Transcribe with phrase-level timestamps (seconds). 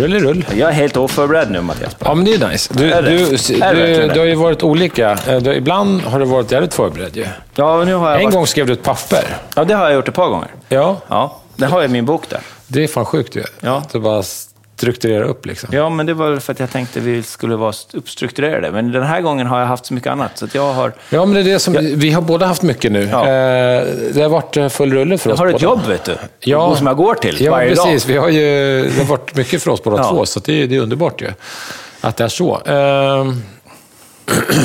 [0.00, 0.44] Rullerull.
[0.56, 1.96] Jag är helt oförberedd nu, Mattias.
[2.04, 2.74] Ja, men det är nice.
[2.74, 3.08] Du, Är du,
[3.64, 4.14] Är du, det?
[4.14, 5.18] du har ju varit olika.
[5.28, 7.26] Eh, Du, ibland har du varit jävligt förberedd ju.
[7.54, 8.34] Ja, nu har jag En varit...
[8.34, 9.24] gång skrev du ett papper.
[9.56, 10.48] Ja, det har jag gjort ett par gånger.
[10.68, 12.40] Ja, Ja, det har jag i min bok där.
[12.66, 13.42] det är fan sjukt ju.
[13.60, 13.82] Ja.
[13.92, 14.22] Du bara
[14.80, 15.68] strukturerar upp liksom.
[15.72, 18.70] Ja, men det var för att jag tänkte vi skulle vara uppstrukturerade.
[18.70, 20.92] Men den här gången har jag haft så mycket annat, så att jag har...
[21.10, 23.08] Ja, men det är det som, vi har båda haft mycket nu.
[23.12, 23.20] Ja.
[23.22, 25.64] Eh, det har varit eh, full rulle för Jag oss har ett båda.
[25.64, 26.16] jobb, vet du.
[26.40, 26.76] Ja.
[26.76, 28.04] Som jag går till Ja, varje precis.
[28.04, 28.12] dag.
[28.12, 30.10] Vi har ju, det har varit mycket för oss båda Ja.
[30.10, 31.28] två, så det är, det är underbart ju.
[32.00, 32.60] Att det är så.
[32.66, 33.42] Ehm,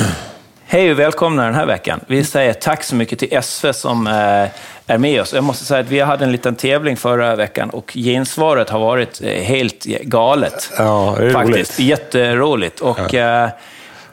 [0.68, 2.00] Hej och välkomna den här veckan.
[2.06, 4.12] Vi säger tack så mycket till SV som eh,
[4.86, 5.34] är med oss.
[5.34, 9.20] Jag måste säga att vi hade en liten tävling förra veckan och gensvaret har varit
[9.24, 10.70] eh, helt galet.
[10.78, 11.78] Ja, det är Faktiskt.
[11.80, 11.88] roligt.
[11.88, 12.80] Jätteroligt.
[12.80, 13.48] Och eh,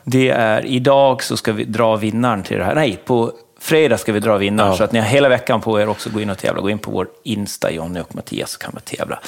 [0.04, 2.76] det är idag så ska vi dra vinnaren till det här.
[2.76, 3.32] Nej, på
[3.64, 4.72] fredag ska vi dra vinnaren.
[4.72, 4.78] Ja.
[4.78, 6.62] Så att ni har hela veckan på er också gå in och tävla.
[6.62, 9.20] Gå in på vår Insta, Jonny och Mattias, så kan man tävla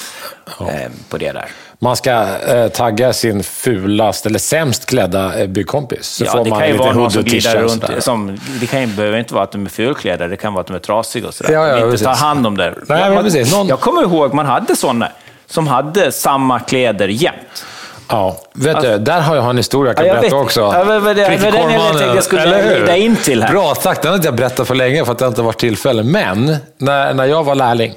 [0.60, 1.44] eh, på det där.
[1.78, 6.06] man ska eh, tagga sin fulast eller sämst klädda eh, byggkompis.
[6.06, 7.84] Så Ja, får det man kan ju vara någon som glider runt.
[7.98, 10.66] Som, det kan ju, behöver inte vara att de är fulklädda, det kan vara att
[10.66, 11.52] de är trasiga och sådär.
[11.52, 12.04] Ja, ja, inte precis.
[12.06, 12.74] tar hand om det.
[12.88, 13.24] Nej, men man.
[13.52, 15.08] Någon- Jag kommer ihåg man hade sådana
[15.46, 17.64] som hade samma kläder jämt.
[18.08, 20.44] Ja, vet du, där har jag en historia jag kan Ja, jag berätta vet.
[20.44, 20.60] också.
[20.60, 23.52] Ja, men- men men den jag tänkte jag skulle leda in till här.
[23.52, 26.02] Bra sagt, den har inte jag berättat för länge för att det inte varit tillfälle.
[26.02, 27.94] Men, när, när jag var lärling,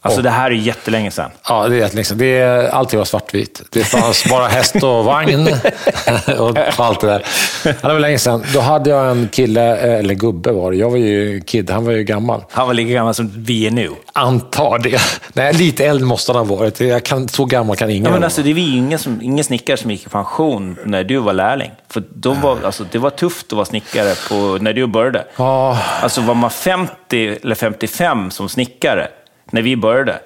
[0.00, 1.30] Alltså det här är jättelänge sedan.
[1.48, 3.62] Ja, det är jättelänge Det är, alltid var svartvitt.
[3.70, 5.48] Det fanns bara häst och vagn
[6.38, 7.22] och allt det där.
[7.64, 8.44] Ja, Det var länge sedan.
[8.54, 10.76] Då hade jag en kille, eh, eller gubbe var det.
[10.76, 12.44] Jag var ju kid, han var ju gammal.
[12.50, 13.90] Han var lika gammal som vi är nu.
[14.12, 15.00] Antar det.
[15.32, 16.80] Nej, lite äldre måste han ha varit.
[16.80, 19.44] Jag kan, så gammal kan ingen Ja, men alltså, det var ju ingen, som, ingen
[19.44, 21.70] snickare som gick i pension när du var lärling.
[21.90, 25.24] För då var, alltså, det var tufft att vara snickare på, när du började.
[25.36, 29.08] Ja, Alltså var man 50 eller 55 som snickare
[29.50, 30.18] när vi började,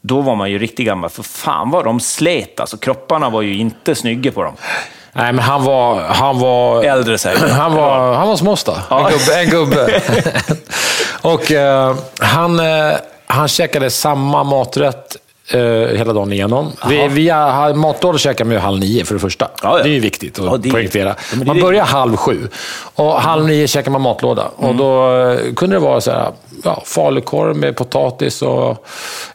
[0.00, 1.10] då var man ju riktigt gammal.
[1.10, 2.60] För fan vad de slet.
[2.60, 4.54] Alltså kropparna var ju inte snygga på dem.
[5.12, 6.00] nej men han var...
[6.00, 7.48] Han var Äldre säger.
[7.48, 8.72] Han var, han var småsta.
[8.72, 9.10] En Ja.
[9.10, 9.40] gubbe.
[9.40, 10.02] En gubbe.
[11.22, 12.96] och eh, han, eh,
[13.26, 15.16] han käkade samma maträtt
[15.52, 15.60] eh,
[15.98, 16.72] hela dagen igenom.
[16.88, 19.48] Vi, vi har, matlådor käkar man ju halv nio för det första.
[19.62, 19.82] Ja, ja.
[19.82, 21.14] Det är ju viktigt att Ja, det poängtera.
[21.46, 22.48] Man börjar halv sju
[22.94, 24.48] och halv nio käkar man matlåda.
[24.58, 24.70] Mm.
[24.70, 26.32] Och då eh, kunde det vara så här,
[26.64, 28.86] ja, falukorv med potatis och,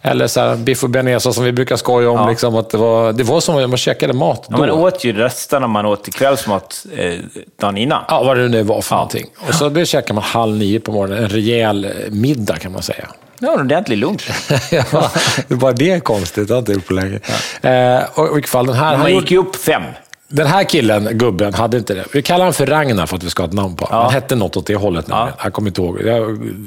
[0.01, 2.19] eller så här, biff och bearnaise som vi brukar skoja om.
[2.19, 2.29] Ja.
[2.29, 4.61] Liksom, att det, var, det var som att man käkade mat Ja, då.
[4.61, 7.13] man åt ju resterna man åt till kvällsmat eh,
[7.61, 8.03] dagen innan.
[8.07, 9.25] Ja, vad det nu var för någonting.
[9.47, 11.23] Och så det käkar man halv nio på morgonen.
[11.23, 13.07] En rejäl eh, middag kan man säga.
[13.39, 14.29] Ja, en ordentlig lunch.
[14.71, 15.11] ja,
[15.47, 16.47] det bara det är konstigt.
[16.47, 17.19] Det har jag inte gjort på länge.
[17.61, 19.83] Eh, och vilket fall, den här, Man gick ju upp fem.
[20.27, 22.05] Den här killen, gubben, hade inte det.
[22.13, 24.03] Vi kallar honom för Ragnar för att vi ska ha ett namn på honom.
[24.03, 25.33] Han hette något åt det hållet nämligen.
[25.43, 26.01] Jag kommer inte ihåg.
[26.01, 26.13] Jag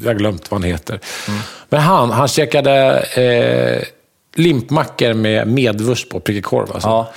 [0.07, 1.01] har glömt vad han heter.
[1.69, 3.83] Men han, han käkade eh,
[4.35, 6.73] limpmackor med medvurst på, prickig korv.
[6.73, 6.89] Alltså.
[6.89, 7.13] Ja.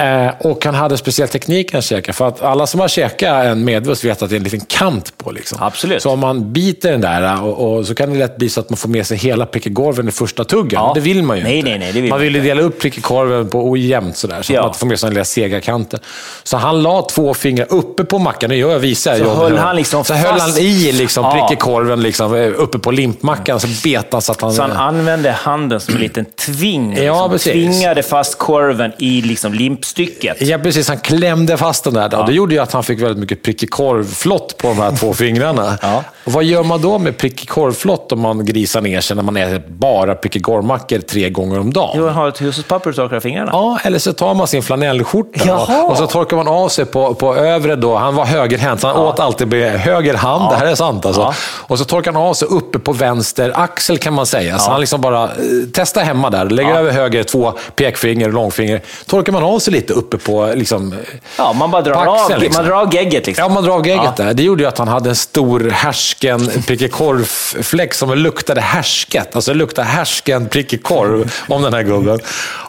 [0.00, 2.12] Eh, och han hade speciell teknik han käkade.
[2.12, 5.18] För att alla som har käkat en medvurst vet att det är en liten kant
[5.18, 5.30] på.
[5.30, 5.58] Liksom.
[5.60, 6.02] Absolut.
[6.02, 8.70] Så om man biter den där och, och så kan det lätt bli så att
[8.70, 10.80] man får med sig hela prickigkorven i första tuggen.
[10.82, 10.92] Ja.
[10.94, 11.70] Det vill man ju Nej, inte.
[11.70, 14.42] nej, nej, det vill man vill ju dela upp prickigkorven på ojämnt sådär.
[14.42, 14.58] Så Ja.
[14.60, 16.00] att man inte får med sig den lilla sega kanten.
[16.42, 18.50] Så han la två fingrar uppe på mackan.
[18.50, 19.16] Nu gör jag visar.
[19.18, 19.36] Så John.
[19.36, 21.94] höll han liksom Så höll han i liksom, Ja.
[21.96, 23.60] liksom, eh, uppe på limpmackan.
[23.60, 24.52] Så bet han så att han...
[24.52, 26.96] Så han använde handen som en liten tving.
[26.96, 27.52] Ja, liksom, precis.
[27.52, 30.40] tvingade fast korven i liksom limpstycket.
[30.40, 30.88] Ja, precis.
[30.88, 32.20] Han klämde fast den där.
[32.20, 35.12] Och det gjorde ju att han fick väldigt mycket prickig korvflott på de här två
[35.14, 35.78] fingrarna.
[35.82, 36.04] Ja.
[36.24, 39.36] Och vad gör man då med prickig korvflott om man grisar ner sig när man
[39.36, 41.96] äter bara prickig korvmackor tre gånger om dagen?
[41.98, 43.50] Du har ett hushållspapper och torkar fingrarna.
[43.52, 45.82] Ja, eller så tar man sin flanellskjorta Jaha.
[45.82, 47.96] och så torkar man av sig på, på övre då.
[47.96, 50.50] Han var högerhänt, så han åt alltid med höger hand.
[50.50, 51.20] Det här är sant alltså.
[51.20, 51.34] Ja.
[51.66, 54.58] Och så torkar han av sig uppe på vänster axel kan man säga.
[54.58, 55.30] Så han liksom bara, eh,
[55.74, 56.44] testa hemma där.
[56.50, 58.80] Lägger över höger två pekfinger och långfinger.
[59.06, 60.94] Torkar man av sig lite uppe på liksom,
[61.38, 62.62] Ja, man bara drar, axeln, av, liksom.
[62.62, 63.26] man drar av gegget.
[63.26, 63.42] Liksom.
[63.42, 64.24] Ja, man drar av gegget Ja.
[64.24, 64.34] där.
[64.34, 65.70] Det gjorde ju att han hade en stor
[66.12, 69.36] härsken prickig korvfläck som luktade härsket.
[69.36, 72.18] Alltså det luktade härsken prickig korv om den här gubben.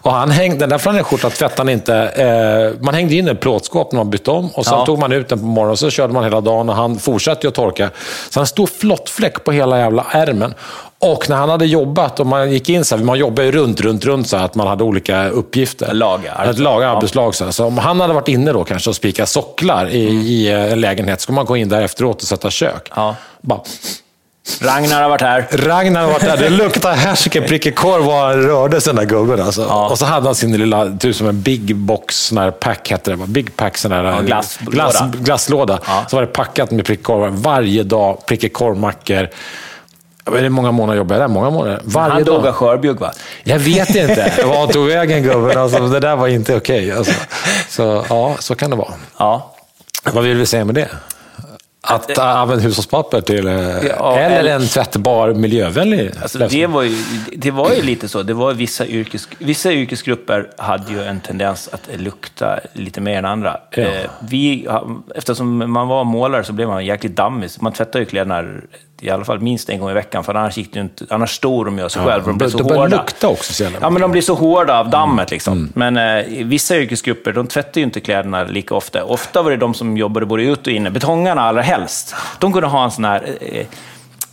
[0.01, 1.95] Och han hängde, den där flanellskjortan tvättade han inte.
[1.95, 4.85] Eh, man hängde in en plåtskåp när man bytte om och sen Ja.
[4.85, 7.47] tog man ut den på morgonen och så körde man hela dagen och han fortsatte
[7.47, 7.89] ju att torka.
[8.29, 10.53] Så han stor flottfläck på hela jävla ärmen.
[11.03, 13.81] Och när han hade jobbat, och man gick in så här, man jobbar ju runt,
[13.81, 15.93] runt, runt så här, att man hade olika uppgifter.
[15.93, 16.43] Lag, ja.
[16.43, 17.35] Ett lag, arbetslag.
[17.35, 17.51] Så, här.
[17.51, 20.81] så om han hade varit inne då kanske och spikat socklar i, i eh, en
[20.81, 22.91] lägenhet, så skulle man gå in där efteråt och sätta kök.
[22.95, 23.15] Ja.
[23.41, 23.59] Bara,
[24.61, 25.47] Ragnar har varit här.
[25.51, 29.15] Ragnar har varit där, det luktade härsken prickig korv och han rörde sig den där
[29.15, 29.41] gubben.
[29.41, 29.65] Alltså.
[29.65, 33.11] Och så hade han sin lilla, typ som en big box, sån här pack hette
[33.11, 33.17] det?
[33.27, 34.71] Big pack, sån här glasslåda.
[34.71, 35.79] glass, glasslåda.
[35.87, 36.05] Ja.
[36.09, 38.53] Så var det packat med prickig korv varje dag, prickig
[40.23, 40.39] korvmackor.
[40.39, 41.33] Är det många månader jobbade jag där?
[41.33, 41.81] Många månader?
[41.83, 43.11] Varje Han dog av skörbjugg, va?
[43.43, 44.33] Jag vet inte.
[44.45, 45.57] Vad han tog vägen gubben.
[45.57, 46.91] Alltså, det där var inte okej.
[46.91, 47.13] Alltså.
[47.69, 48.93] Så ja, så kan det vara.
[49.17, 49.55] Ja.
[50.13, 50.89] Vad vill vi säga med det?
[51.85, 53.47] Att använda hushållspapper till...
[53.47, 53.53] eh,
[53.99, 56.97] Ja, eller en tvättbar, miljövänlig Alltså, det, var ju,
[57.35, 58.23] det var ju lite så.
[58.23, 63.25] Det var vissa, yrkes, vissa yrkesgrupper hade ju en tendens att lukta lite mer än
[63.25, 63.57] andra.
[63.71, 63.81] Ja.
[63.81, 64.67] Eh, vi,
[65.15, 67.49] eftersom man var målare så blev man jäkligt dammig.
[67.59, 68.43] Man tvättade ju kläderna
[69.03, 71.65] i alla fall minst en gång i veckan, för annars, gick det inte, annars står
[71.65, 72.27] de ju av sig själva.
[72.27, 72.87] De blir så hårda.
[72.87, 75.31] lukta också så Ja, men de blir så hårda av dammet.
[75.31, 75.53] Liksom.
[75.57, 75.93] Mm.
[75.93, 79.03] Men eh, vissa yrkesgrupper de tvättar ju inte kläderna lika ofta.
[79.03, 80.89] Ofta var det de som jobbade både ut och inne.
[80.91, 82.15] Betongarna allra helst.
[82.39, 83.65] De kunde ha en sån här eh,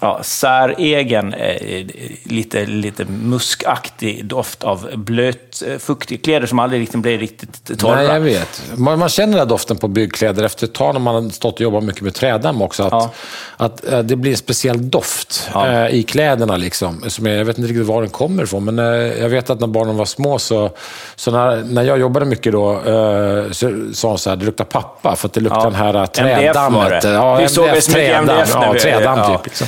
[0.01, 1.87] ja, säregen, eh,
[2.25, 7.95] lite, lite muskaktig doft av blöt, eh, fuktig kläder som aldrig riktigt blev riktigt torra.
[7.97, 8.63] Nej, jag vet.
[8.77, 11.55] Man, man känner den här doften på byggkläder efter ett tag när man har stått
[11.55, 12.83] och jobbat mycket med trädamm också.
[12.83, 13.11] Att, Ja.
[13.57, 15.69] att eh, det blir en speciell doft Ja.
[15.69, 16.57] eh, i kläderna.
[16.57, 18.85] Liksom, som jag, jag vet inte riktigt var den kommer ifrån, men eh,
[19.23, 20.71] jag vet att när barnen var små så,
[21.17, 24.65] så när, när jag jobbade mycket då eh, så sa hon så här, det luktar
[24.65, 25.65] pappa för att det luktar Ja.
[25.65, 26.83] den här eh, MDF trädammet.
[26.83, 27.09] var det.
[27.09, 28.29] Ja, Vi såg trädamm.
[28.29, 29.37] MDF när Ja, vi- trädamm ja.
[29.37, 29.47] typ.
[29.47, 29.67] Liksom.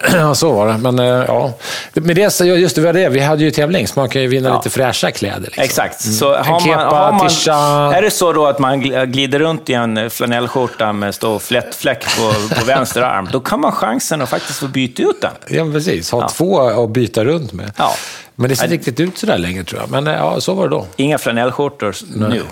[0.12, 0.34] Ja.
[0.34, 0.78] Så var det.
[0.78, 1.52] Men eh, ja.
[1.92, 3.08] Med det, just det, var det.
[3.08, 4.56] Vi hade ju tävling, så man kan ju vinna Ja.
[4.56, 5.40] lite fräscha kläder.
[5.40, 5.62] Liksom.
[5.64, 6.00] Exakt.
[6.14, 7.54] Så En har man, kepa, har man, tisha.
[7.96, 12.04] är det så då att man gl- glider runt i en flanellskjorta med stor flättfläck
[12.18, 15.30] på, på vänster arm, då kan man chansen att faktiskt få byta ut den.
[15.48, 16.10] Ja, precis.
[16.10, 16.28] Ha Ja.
[16.28, 17.72] två att byta runt med.
[17.76, 17.94] Ja.
[18.34, 19.90] Men det ser inte riktigt ut sådär längre tror jag.
[19.90, 20.86] Men eh, ja, så var det då.
[20.96, 22.42] Inga flanellskjortor nu.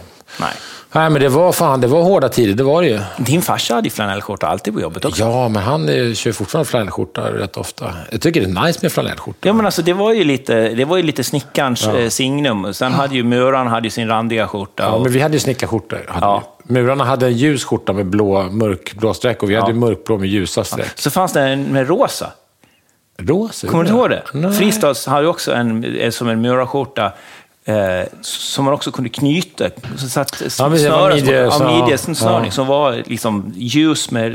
[0.40, 0.50] Nej.
[0.92, 3.00] Nej, men det var fan, det var hårda tider, det var det ju.
[3.18, 5.22] Din farsa hade ju flanellskjorta alltid på jobbet också.
[5.22, 7.92] Ja, men han eh, kör fortfarande flanellskjorta rätt ofta.
[8.10, 9.48] Jag tycker det är nice med flanellskjorta.
[9.48, 12.74] Ja, men alltså, det var ju lite, det var ju lite snickarns eh, signum.
[12.74, 14.82] Sen hade ju Muran hade ju sin randiga skjorta.
[14.82, 16.04] Ja, och, men vi hade ju snickarskjortor.
[16.08, 16.42] hade Ja.
[16.64, 16.72] vi.
[16.74, 20.28] Murarna hade en ljus skjorta med blå, mörkblå streck och vi hade ju mörkblå med
[20.28, 20.90] ljusa streck.
[20.94, 22.30] Så fanns det en med rosa.
[23.22, 23.66] Rosa?
[23.66, 24.22] Kommer du ihåg det?
[24.32, 24.52] Nej.
[24.52, 27.12] Fristads hade ju också en, eh, som en Mura-skjorta
[27.68, 29.70] eh, som man också kunde knyta.
[29.96, 30.84] Så som, så-
[32.24, 34.32] ja, som var liksom ljus med...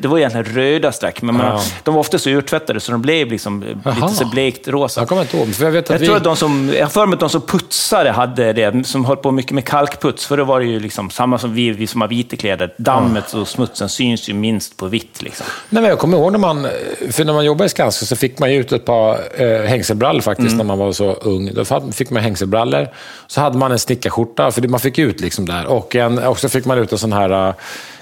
[0.00, 1.62] Det var egentligen röda streck, men man, Ja.
[1.84, 5.00] de var ofta så urtvättade så de blev liksom eh, lite så blekt rosa.
[5.00, 6.06] Jag kommer inte ihåg, för jag vet att Jag vi...
[6.06, 9.16] tror att de som, jag för mig att de som putsade hade det, som höll
[9.16, 12.00] på mycket med kalkputs, för då var det ju liksom samma som vi, vi som
[12.00, 12.74] har vita kläder.
[12.78, 15.22] Dammet och smutsen syns ju minst på vitt.
[15.22, 15.46] Liksom.
[15.68, 16.66] Nej, men jag kommer ihåg när man,
[17.10, 20.20] för när man jobbade i Skanska så fick man ju ut ett par eh, hängselbrallor
[20.20, 21.50] faktiskt när man var så ung.
[21.54, 22.88] Då fick man hängselbrallor.
[23.26, 25.66] Så hade man en snickarskjorta, för det man fick ut liksom där.
[25.66, 27.54] Och en, också fick man ut en sån här eh,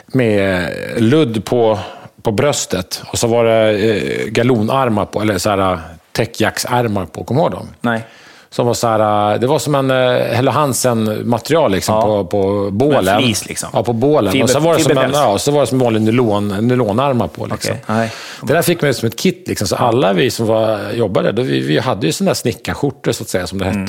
[0.06, 1.78] med ludd på,
[2.22, 3.02] på bröstet.
[3.12, 5.78] Och så var det eh, galonarmar på, eller så här eh,
[6.12, 7.24] täckjacksärmar på.
[7.24, 7.68] Kommer du ihåg dem?
[7.80, 8.04] Nej.
[8.56, 9.96] Som var så här, eh, det var som en eh,
[10.34, 12.02] Hello Hansen-material liksom, Ja.
[12.02, 13.22] på, på bålen.
[13.22, 13.68] flis, liksom.
[13.72, 14.32] Ja, på bålen.
[14.32, 17.28] Fiber- och så var det som en, ja, så var det som vanlig nylon, nylonarmar
[17.28, 17.46] på.
[17.46, 17.74] Liksom.
[17.86, 18.12] Nej.
[18.42, 19.44] Det där fick man ut som ett kit.
[19.48, 19.66] Liksom.
[19.68, 23.22] Så alla vi som var, jobbade, då, vi, vi hade ju sådana där snickarskjortor, så
[23.22, 23.86] att säga, som det Mm.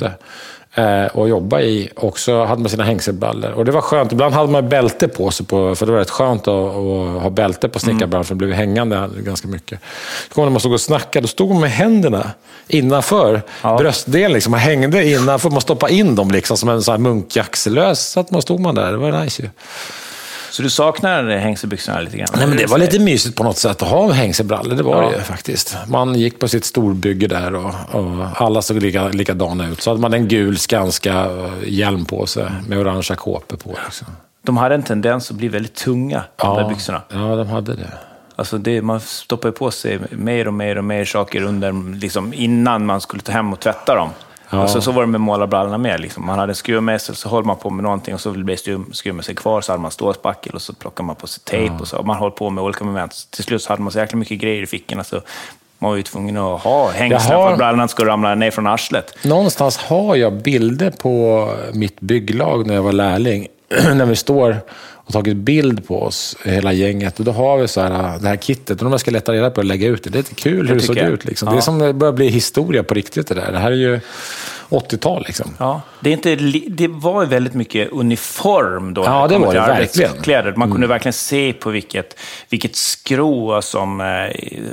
[0.77, 1.89] Eh, och jobba i.
[1.95, 3.51] Och så hade man sina hängselbrallor.
[3.51, 4.11] Och det var skönt.
[4.11, 7.29] Ibland hade man bälte på sig, på, för det var rätt skönt att, att ha
[7.29, 9.79] bälte på snickarbrallor, för det blev hängande ganska mycket.
[10.27, 12.31] Så kom när man stod och snackade, då stod man med händerna
[12.67, 13.77] innanför Ja.
[13.77, 14.33] bröstdelen.
[14.33, 18.07] Liksom, man hängde innanför, man stoppade in dem liksom, som en sån här munkjackselös.
[18.07, 19.49] Så att man stod man där, det var nice ju.
[20.51, 22.27] Så du saknar hängselbyxorna lite grann?
[22.37, 25.09] Nej, men det var lite mysigt på något sätt att ha hängselbrallor, det var Ja.
[25.09, 25.77] det ju faktiskt.
[25.87, 29.81] Man gick på sitt storbygge där och, och alla såg lika, likadana ut.
[29.81, 33.75] Så hade man en gul Skanska-hjälm på sig med orangea kåpor på.
[33.85, 34.07] Liksom.
[34.45, 37.01] De hade en tendens att bli väldigt tunga, de där byxorna.
[37.09, 37.91] ja, de hade det.
[38.35, 42.85] Alltså det, man stoppar på sig mer och mer och mer saker under, liksom, innan
[42.85, 44.09] man skulle ta hem och tvätta dem.
[44.49, 44.63] Ja.
[44.63, 45.99] Och så, så var det med målarbrallorna med.
[45.99, 46.25] Liksom.
[46.25, 49.61] Man hade skruvmejsel, så höll man på med någonting och så blev skruv- skruvmejseln kvar,
[49.61, 51.73] så hade man stålspackel och så plockade man på sig tejp.
[51.79, 53.27] Och så, och man höll på med olika moment.
[53.31, 55.21] Till slut så hade man så jäkla mycket grejer i fickorna, så
[55.79, 58.67] man var ju tvungen att ha hängslen har- för att brallorna skulle ramla ner från
[58.67, 59.17] arslet.
[59.25, 63.47] Någonstans har jag bilder på mitt bygglag när jag var lärling.
[63.95, 64.57] när vi står
[65.07, 67.19] och tagit bild på oss, hela gänget.
[67.19, 68.81] Och då har vi så här, det här kittet.
[68.81, 70.09] Och de ska leta reda på att lägga ut det.
[70.09, 71.09] Det är lite kul hur det såg jag.
[71.09, 71.25] ut.
[71.25, 71.47] Liksom.
[71.47, 71.53] Ja.
[71.53, 73.51] Det är som det börjar bli historia på riktigt det där.
[73.51, 73.99] Det här är ju
[74.69, 75.53] 80-tal liksom.
[75.59, 76.35] Ja, det, är inte,
[76.69, 79.03] det var ju väldigt mycket uniform då.
[79.03, 79.59] Ja, det var det
[79.99, 80.59] verkligen.
[80.59, 82.19] Man kunde verkligen se på vilket,
[82.49, 84.07] vilket skrå som eh,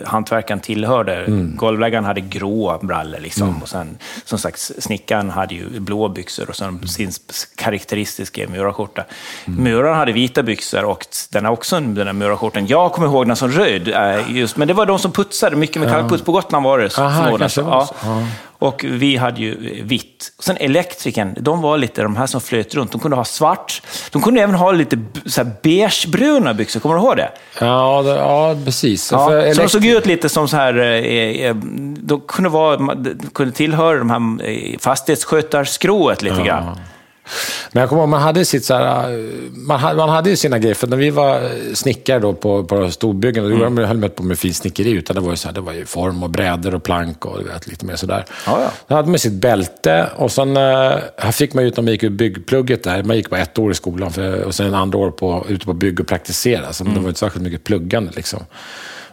[0.06, 1.24] hantverkaren tillhörde.
[1.56, 3.62] Golvläggaren hade gråa brallor, liksom.
[3.62, 9.04] och sen som sagt snickaren hade ju blå byxor och sen sin sp- karaktäristiska murarskjorta.
[9.44, 12.66] Muraren hade vita byxor och den har också en- den där murarskjortan.
[12.66, 15.82] Jag kommer ihåg den som röd, eh, just, men det var de som putsade mycket
[15.82, 16.24] med kalkputs.
[16.24, 17.02] På Gotland var det så.
[17.02, 17.38] Aha, förmodligen.
[17.38, 17.94] kanske det var så.
[18.04, 18.22] Ja.
[18.64, 20.32] Och vi hade ju vitt.
[20.38, 22.92] Sen elektrikern, de var lite de här som flöt runt.
[22.92, 23.82] De kunde ha svart.
[24.12, 27.30] De kunde även ha lite så beigebruna byxor, kommer du ihåg det?
[27.60, 29.12] Ja, det, ja precis.
[29.12, 31.54] Ja, så de såg ut lite som så här, eh, eh,
[31.96, 36.78] de kunde, vara, de kunde tillhöra de här eh, fastighetsskötarskrået lite grann.
[37.72, 39.30] Men jag kommer ihåg, man hade sitt så här,
[39.66, 40.74] man hade, man hade ju sina grejer.
[40.74, 43.84] För när vi var snickare då på, på storbyggen, då mm.
[43.84, 46.22] höll med på med finsnickeri, utan det var ju så här, det var ju form
[46.22, 48.24] och brädor och plank och vet, lite mer sådär.
[48.46, 48.70] Ja, ja.
[48.86, 50.62] Då hade man sitt bälte och sen, eh,
[51.16, 53.58] här fick man ju ut när man gick ut byggplugget där, man gick bara ett
[53.58, 56.72] år i skolan för, och sen andra år på, ute på bygg och praktisera.
[56.72, 58.40] Så det var inte särskilt mycket pluggande liksom.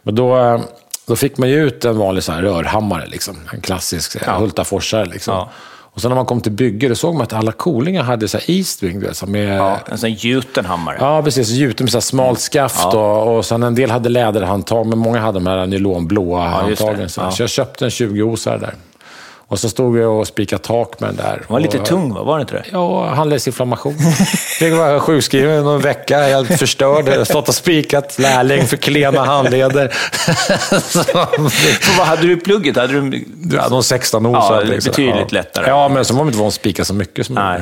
[0.04, 0.62] Men då, eh,
[1.08, 3.38] då fick man ju ut en vanlig så här rörhammare, liksom.
[3.54, 4.38] en klassisk ja.
[4.38, 5.06] Hultaforsare.
[5.06, 5.34] Liksom.
[5.34, 5.52] Ja.
[5.94, 8.38] Och sen när man kom till bygge, då såg man att alla kolingar hade så
[8.38, 9.58] här Eastwing, du vet, så med...
[9.58, 10.98] Ja, en sån gjuten hammare.
[11.00, 11.50] Ja, precis.
[11.50, 15.40] Gjuten med så smalt skaft och, och sen en del hade läderhandtag, men många hade
[15.40, 16.50] de här nylonblåa det.
[16.50, 17.10] handtagen.
[17.10, 17.32] Så, Ja.
[17.32, 18.74] så jag köpte en 20-osare där.
[19.52, 21.36] Och så stod jag och spikade tak med den där.
[21.38, 22.24] Den var lite och, tung, va?
[22.24, 22.64] var det inte det?
[22.72, 23.98] Ja, handledsinflammation.
[24.60, 27.28] Fick vara sjukskriven någon vecka, helt förstörd.
[27.28, 29.94] Stått och spikat, lärling för klena handleder.
[31.98, 32.78] vad hade du i plugget?
[32.78, 33.26] Hade du...
[33.52, 34.34] ja, de 16 år.
[34.34, 35.68] Ja, här, betydligt lättare.
[35.68, 37.62] Ja, men så var man inte van att spika så mycket som Nej.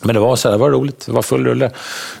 [0.00, 1.06] Men det var så det var roligt.
[1.06, 1.70] Det var full rulle.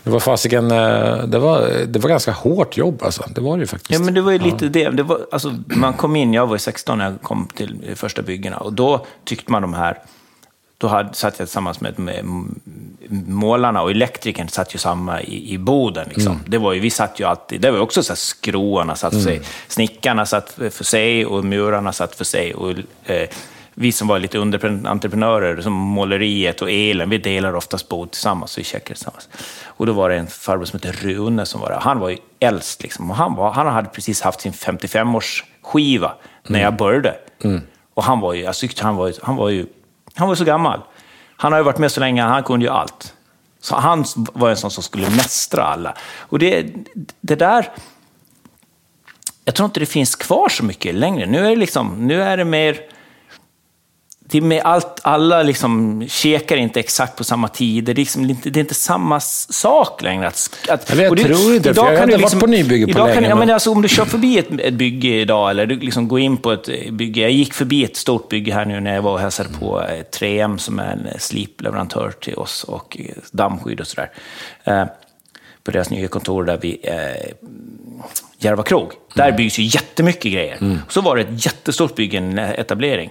[0.02, 3.24] Det var fasiken, eh, det var, det var ganska hårt jobb alltså.
[3.34, 3.90] Det var det ju faktiskt.
[3.90, 4.90] Ja, men det var ju lite det.
[4.90, 8.22] det var, alltså, man kom in, jag var ju 16 när jag kom till första
[8.22, 9.98] byggena och då tyckte man de här,
[10.78, 12.24] då hade, satt jag tillsammans med, med
[13.26, 16.08] målarna och elektrikern satt ju samma i, i boden.
[16.08, 16.32] Liksom.
[16.32, 16.44] Mm.
[16.46, 19.20] Det var ju, vi satt ju alltid, det var också så här skroarna satt för
[19.20, 22.54] sig, snickarna satt för sig och murarna satt för sig.
[22.54, 22.70] Och,
[23.04, 23.28] eh,
[23.78, 28.64] vi som var lite underentreprenörer, som måleriet och elen, vi delar oftast bod tillsammans, vi
[28.64, 29.28] checkade tillsammans.
[29.66, 31.78] Och då var det en farbror som hette Rune som var där.
[31.80, 33.10] Han var ju äldst, liksom.
[33.10, 36.10] och han, var, han hade precis haft sin 55-årsskiva
[36.46, 37.16] när jag började.
[37.94, 39.66] Och han var ju, jag tyckte han var, ju- han var ju,
[40.14, 40.80] han var så gammal.
[41.36, 43.14] Han har ju varit med så länge, han kunde ju allt.
[43.60, 45.94] Så han var en sån som skulle mästra alla.
[46.18, 46.66] Och det,
[47.20, 47.72] det där,
[49.44, 51.26] jag tror inte det finns kvar så mycket längre.
[51.26, 52.76] Nu är det, liksom, nu är det mer...
[54.36, 57.84] Det är med allt, alla liksom käkar inte exakt på samma tid.
[57.84, 60.26] Det är, liksom inte, det är inte samma sak längre.
[60.28, 62.40] Att, att, Eller jag och det- tror inte det, idag jag har inte du varit
[62.40, 64.74] på nybygge på idag kan, länge, ja, men alltså, Om du kör förbi ett, ett
[64.74, 67.20] bygge idag, eller du liksom går in på ett bygge.
[67.20, 70.04] Jag gick förbi ett stort bygge här nu när jag var och hälsade på eh,
[70.20, 74.10] 3M som är en eh, slipleverantör till oss och eh, dammskydd och sådär.
[74.64, 74.84] Eh,
[75.64, 76.94] på deras nya kontor där vid eh,
[78.38, 78.92] Järva krog.
[79.14, 80.78] Där byggs ju jättemycket grejer.
[80.88, 83.10] Så var det ett jättestort bygge, en etablering.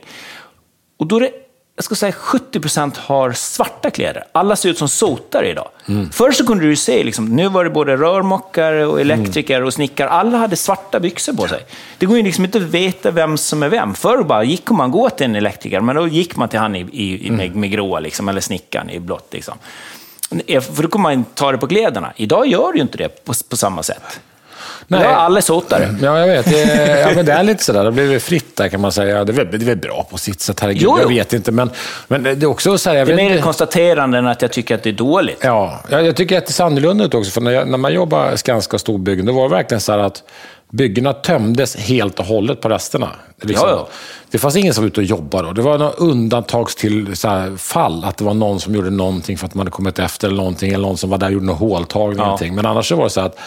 [0.98, 1.32] Och då är det,
[1.75, 4.24] jag ska säga 70 procent har svarta kläder.
[4.32, 5.68] Alla ser ut som sotare idag.
[6.12, 9.74] Förr så kunde du ju se, liksom, nu var det både rörmokare och elektriker och
[9.74, 10.10] snickare.
[10.10, 11.66] Alla hade svarta byxor på sig.
[11.98, 13.94] Det går ju liksom inte att veta vem som är vem.
[13.94, 16.80] Förr bara gick man gå till en elektriker, men då gick man till han i,
[16.92, 19.28] i, i med, med gråa, liksom, eller snickaren i blått.
[19.32, 19.58] Liksom.
[20.48, 22.14] För då kommer man ta det på kläderna.
[22.16, 24.20] Idag gör du ju inte det på, på samma sätt.
[24.88, 25.00] Nej.
[25.00, 25.96] Idag är alla sotare.
[26.01, 26.46] Ja, jag vet.
[26.46, 27.84] Det ja, men det är lite sådär.
[27.84, 29.24] Det blir väl fritt där kan man säga.
[29.24, 30.82] Det är väl, det är väl bra på sitt sätt, herregud.
[30.82, 31.01] Jo, jo.
[31.01, 31.70] Jag vet inte, men,
[32.08, 32.98] men det är också så här...
[32.98, 35.39] Jag Det är mer ett konstaterande än att jag tycker att det är dåligt.
[35.41, 37.32] Ja, jag, jag tycker att det ser annorlunda ut också.
[37.32, 40.24] För när, jag, när man jobbar Skanska och storbyggen, då var det verkligen så att
[40.72, 43.10] byggena tömdes helt och hållet på resterna.
[43.41, 43.70] Liksom.
[43.70, 43.88] Ja, ja.
[44.32, 45.53] Det fanns ingen som var ute och jobbade då.
[45.53, 49.38] Det var några undantags till så här, fall, att det var någon som gjorde någonting
[49.38, 51.46] för att man hade kommit efter eller någonting, eller någon som var där och gjorde
[51.46, 52.20] någon håltagning.
[52.20, 52.53] eller Ja.
[52.53, 53.39] Men annars var det så att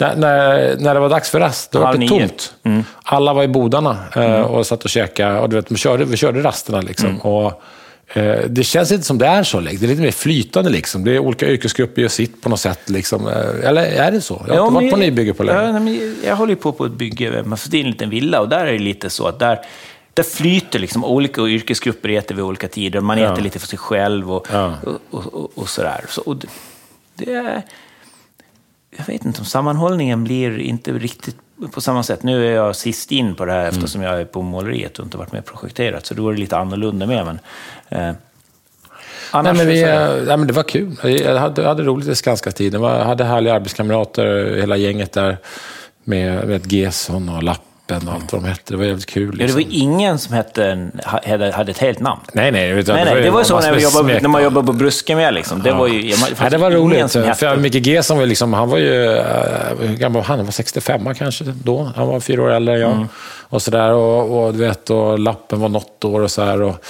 [0.00, 2.14] där, när, när det var dags för rast, då var det nio.
[2.16, 2.28] Mm.
[2.28, 2.52] tomt.
[3.02, 5.40] Alla var i bodarna eh, och satt och käkade.
[5.40, 6.80] Och du vet, vi, körde, vi körde rasterna.
[6.80, 7.08] Liksom.
[7.08, 7.20] Mm.
[7.20, 7.62] Och,
[8.16, 9.60] eh, det känns inte som det är så.
[9.60, 9.78] Liksom.
[9.80, 10.70] Det är lite mer flytande.
[10.70, 11.04] Liksom.
[11.04, 12.90] Det är olika yrkesgrupper gör sitt på något sätt.
[12.90, 13.28] Liksom.
[13.28, 14.44] Eh, Eller är det så?
[14.48, 15.62] Jag har Ja, inte varit på nybygge på länge.
[15.62, 18.48] Ja, nej, jag håller på på ett bygge, man får in en liten villa och
[18.48, 19.58] där är det lite så att där,
[20.14, 23.00] där flyter liksom olika yrkesgrupper äter vid olika tider.
[23.00, 24.74] Man äter lite för sig själv och, Ja.
[25.10, 26.04] och, och, och, sådär.
[26.08, 26.46] Så, och det,
[27.16, 27.62] det är...
[28.96, 31.36] Jag vet inte om sammanhållningen blir inte riktigt
[31.72, 32.22] på samma sätt.
[32.22, 35.18] Nu är jag sist in på det här eftersom jag är på måleriet och inte
[35.18, 36.06] varit med och projekterat.
[36.06, 37.24] Så då är det lite annorlunda med.
[37.26, 37.38] Men,
[37.88, 38.14] eh, Nej,
[39.30, 40.96] annars men vi, nej, men det var kul.
[41.02, 42.82] Jag hade, jag hade roligt i Skanska-tiden.
[42.82, 45.36] Jag hade härliga arbetskamrater, hela gänget där.
[46.04, 47.42] Med, med Gesson och
[47.90, 48.62] Lappen och allt vad de hette.
[48.72, 49.24] Det var jävligt kul.
[49.26, 49.62] Ja, det Liksom.
[49.62, 52.20] var ingen som hette, hade, hade ett helt namn.
[52.32, 52.68] Nej, nej.
[52.82, 54.72] Du, Nej, nej, det var ju så när, vi med jobbade, när man jobbade på
[54.72, 55.30] Bruskemia.
[55.30, 55.62] Liksom.
[55.62, 56.14] Det, var ju,
[56.50, 57.10] det var roligt.
[57.10, 59.04] som För hette- Micke Gesson var, liksom, han var ju...
[59.16, 59.24] eh,
[59.80, 60.44] Hur gammal var han?
[60.44, 61.90] Var 65 kanske då.
[61.96, 62.92] Han var fyra år äldre än jag.
[62.92, 63.08] Mm.
[63.48, 66.62] Och, så där, och, och, du vet, och Lappen var något år och så här.
[66.62, 66.84] Och,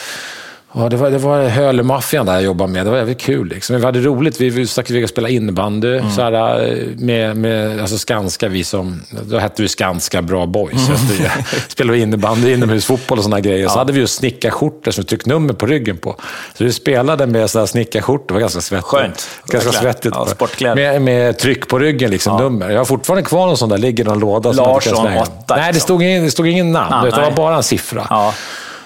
[0.73, 2.87] Ja, det var, det var Hölemaffian där jag jobbade med.
[2.87, 3.49] Det var jävligt kul.
[3.49, 3.77] Liksom.
[3.77, 4.41] Vi hade roligt.
[4.41, 5.97] Vi, stack iväg och spelade innebandy.
[5.97, 6.11] Mm.
[6.11, 9.03] Så här, eh, med, med alltså Skanska, vi som...
[9.23, 10.89] Då hette vi Skanska Bra Boys.
[10.89, 11.31] Mm.
[11.69, 13.63] spelade vi innebandy, inomhusfotboll och sådana grejer.
[13.63, 13.71] Ja.
[13.71, 16.17] Så hade vi ju snickarskjortor som vi tryckte nummer på ryggen på.
[16.59, 18.27] Så vi spelade med snickarskjortor.
[18.27, 18.87] Det var ganska svettigt.
[18.87, 19.29] Skönt.
[19.47, 20.15] Ganska svettigt.
[20.17, 20.75] Ja, sportkläder.
[20.75, 22.43] Med, med tryck på ryggen, liksom, ja.
[22.43, 22.71] nummer.
[22.71, 24.53] Jag har fortfarande kvar någon sån där, ligger i någon låda.
[24.53, 25.57] Larsson 8.
[25.57, 26.95] Nej, det stod ingen, det stod ingen namn.
[26.95, 28.07] Ah, det var bara en siffra.
[28.11, 28.35] Ja.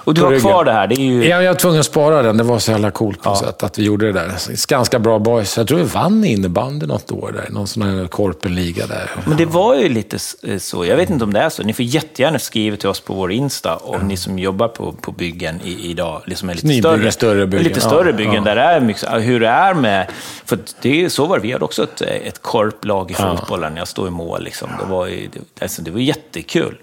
[0.05, 0.87] Och du har kvar det här?
[0.87, 1.29] Det är ju...
[1.29, 2.37] Ja, jag var tvungen att spara den.
[2.37, 3.37] Det var så jävla coolt på ja.
[3.37, 4.33] sätt att vi gjorde det där.
[4.69, 5.57] Ganska bra boys.
[5.57, 7.51] Jag tror vi vann innebandy något år där.
[7.51, 9.11] Någon sån här korpenliga där.
[9.27, 10.85] Men det var ju lite eh, så.
[10.85, 11.63] Jag vet inte om det är så.
[11.63, 14.07] Ni får jättegärna skriva till oss på vår Insta om ja.
[14.07, 16.23] ni som jobbar på, på byggen i, idag.
[16.27, 17.65] Liksom är lite ni större, större byggen.
[17.65, 18.41] Lite större byggen ja.
[18.41, 20.07] där det är mycket, hur det är med...
[20.45, 21.43] För det, så var det.
[21.43, 23.77] Vi hade också ett, ett korplag i fotbollen.
[23.77, 24.45] Jag stod i mål.
[24.45, 24.71] Liksom.
[24.81, 26.77] Det, var, det, alltså, det var jättekul.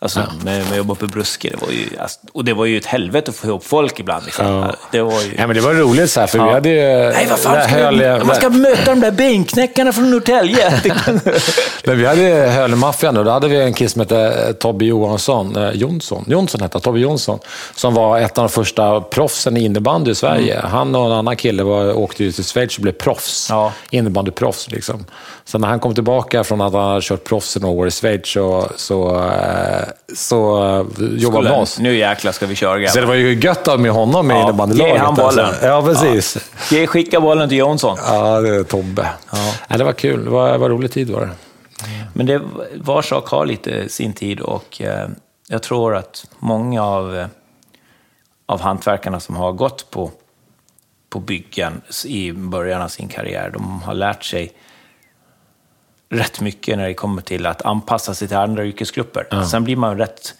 [0.00, 0.26] Alltså, ja.
[0.44, 2.86] med, med att jobba på Bruske, det var ju, alltså, och det var ju ett
[2.86, 4.24] helvete att få ihop folk ibland.
[4.24, 4.46] Liksom.
[4.46, 4.74] Ja.
[4.90, 5.34] Det var ju...
[5.38, 6.46] Ja, men det var roligt så här, för ja.
[6.46, 7.12] vi hade ju...
[7.12, 8.24] Nej, vad fan, ska höliga...
[8.24, 10.80] man ska möta de där benknäckarna från Norrtälje.
[11.84, 15.70] men vi hade Hölemaffian och då hade vi en kille som hette Tobbe Johansson, eh,
[15.70, 17.38] Jonsson, Jonsson hette Tobbe Jonsson,
[17.74, 20.58] som var ett av de första proffsen i innebandy i Sverige.
[20.58, 20.70] Mm.
[20.70, 23.72] Han och en annan kille var, åkte ju till Schweiz och blev proffs, ja.
[23.90, 24.70] innebandyproffs.
[24.70, 25.04] Liksom.
[25.44, 27.90] Så när han kom tillbaka från att han hade kört proffs i några år i
[27.90, 30.64] Schweiz så, så eh, så
[30.98, 31.78] uh, jobbade med oss.
[31.78, 32.92] Nu jäklar ska vi köra grabbar.
[32.92, 34.94] Så det var ju gött med honom ja, innebandylaget.
[34.94, 35.44] Ge han bollen.
[35.44, 35.66] Alltså.
[35.66, 36.50] Ja, precis.
[36.70, 36.76] Ja.
[36.76, 37.98] Ge, skicka bollen till Jonsson.
[38.06, 39.08] Ja, det är Tobbe.
[39.32, 39.38] Ja.
[39.68, 40.24] Ja, det var kul.
[40.24, 41.30] Det var, det var rolig tid var det.
[42.12, 42.42] Men det,
[42.74, 45.08] var sak har lite sin tid och eh,
[45.48, 47.26] jag tror att många av, eh,
[48.46, 50.10] av hantverkarna som har gått på,
[51.08, 54.52] på byggen i början av sin karriär, de har lärt sig
[56.10, 59.26] rätt mycket när det kommer till att anpassa sig till andra yrkesgrupper.
[59.30, 59.46] Ja.
[59.46, 60.34] Sen blir man rätt...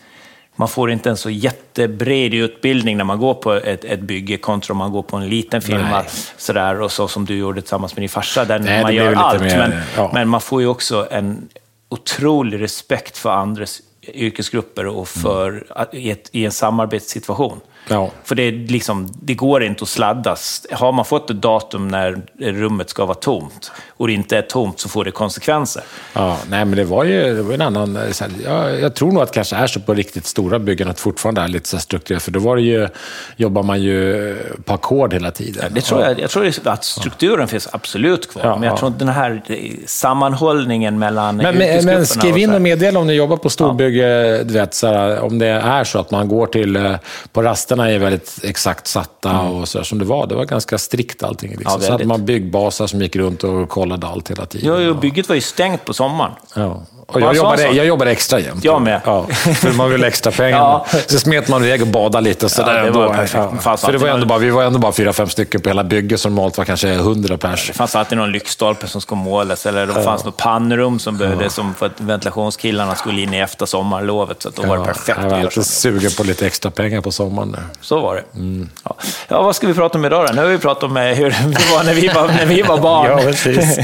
[0.56, 4.72] Man får inte en så jättebred utbildning när man går på ett, ett bygge kontra
[4.72, 6.04] om man går på en liten firma.
[6.36, 9.40] Sådär, och så som du gjorde tillsammans med din farsa, där Nej, man gör allt.
[9.40, 10.10] Mer, men, ja.
[10.14, 11.48] men man får ju också en
[11.88, 13.80] otrolig respekt för andras
[14.14, 15.88] yrkesgrupper och för, mm.
[15.92, 17.60] i, ett, i en samarbetssituation.
[17.88, 18.10] Ja.
[18.24, 20.66] För det, liksom, det går inte att sladdas.
[20.72, 24.80] Har man fått ett datum när rummet ska vara tomt och det inte är tomt
[24.80, 25.82] så får det konsekvenser.
[26.12, 27.96] Ja, nej, men det var ju det var en annan...
[27.96, 31.00] Här, jag, jag tror nog att det kanske är så på riktigt stora byggen att
[31.00, 32.22] fortfarande är lite så strukturerat.
[32.22, 32.88] För då var ju,
[33.36, 35.62] jobbar man ju på ackord hela tiden.
[35.62, 37.46] Ja, det tror jag, jag tror att strukturen ja.
[37.46, 38.56] finns absolut kvar.
[38.56, 39.42] men jag tror att den här
[39.86, 44.54] sammanhållningen mellan men, men, men skriv in och meddela om ni jobbar på storbygge, du
[44.54, 46.94] vet, så här, om det är så att man går till eh,
[47.32, 49.52] på rasterna gränserna är väldigt exakt satta mm.
[49.52, 50.26] och så som det var.
[50.26, 51.50] Det var ganska strikt allting.
[51.50, 51.80] Liksom.
[51.80, 54.84] Ja, så hade man byggbasar som gick runt och kollade allt hela tiden.
[54.84, 56.32] Ja, bygget var ju stängt på sommaren.
[56.54, 56.82] Ja.
[57.12, 58.64] Och jag, jobbade, jag jobbade extra jämt.
[58.64, 59.00] Jag med.
[59.04, 60.58] Ja, för man vill extra pengar.
[60.58, 60.86] ja.
[61.06, 62.48] Så smet man iväg och badade lite.
[62.48, 63.44] Så ja, det var perfekt.
[63.64, 63.76] Ja.
[63.76, 66.20] För det var ändå bara, vi var ändå bara fyra, fem stycken på hela bygget
[66.20, 67.66] som normalt var kanske hundra pers.
[67.66, 71.54] Det fanns alltid någon lyktstolpe som skulle målas eller det fanns något pannrum som behövdes
[71.54, 74.42] som för att ventilationskillarna skulle in i efter sommarlovet.
[74.42, 77.56] Så då var det perfekt Jag var alltid sugen på lite extra pengar på sommaren.
[77.80, 78.24] Så var det.
[78.34, 78.68] Mm.
[78.84, 78.96] Ja.
[79.28, 80.32] ja, vad ska vi prata om idag då?
[80.32, 82.78] Nu har vi pratat om eh, hur det var när vi var, när vi var
[82.78, 83.06] barn.
[83.10, 83.78] ja, precis.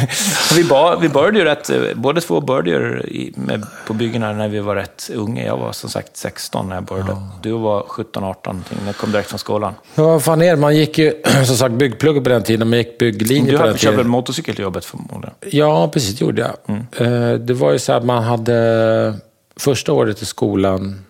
[0.57, 3.03] vi, bar, vi började ju rätt, båda två började ju
[3.37, 5.45] med, på byggena när vi var rätt unga.
[5.45, 7.11] Jag var som sagt 16 när jag började.
[7.11, 7.31] Ja.
[7.43, 9.75] Du var 17-18, jag kom direkt från skolan.
[9.95, 10.57] Ja, vad fan är det?
[10.57, 13.77] Man gick ju som sagt byggplugg på den tiden, man gick bygglinje du på den
[13.77, 13.93] tiden.
[13.93, 15.35] Du körde motorcykel till jobbet förmodligen?
[15.41, 16.77] Ja, precis, det gjorde jag.
[16.77, 17.33] Mm.
[17.33, 19.15] Eh, det var ju så att man hade
[19.57, 21.05] första året i skolan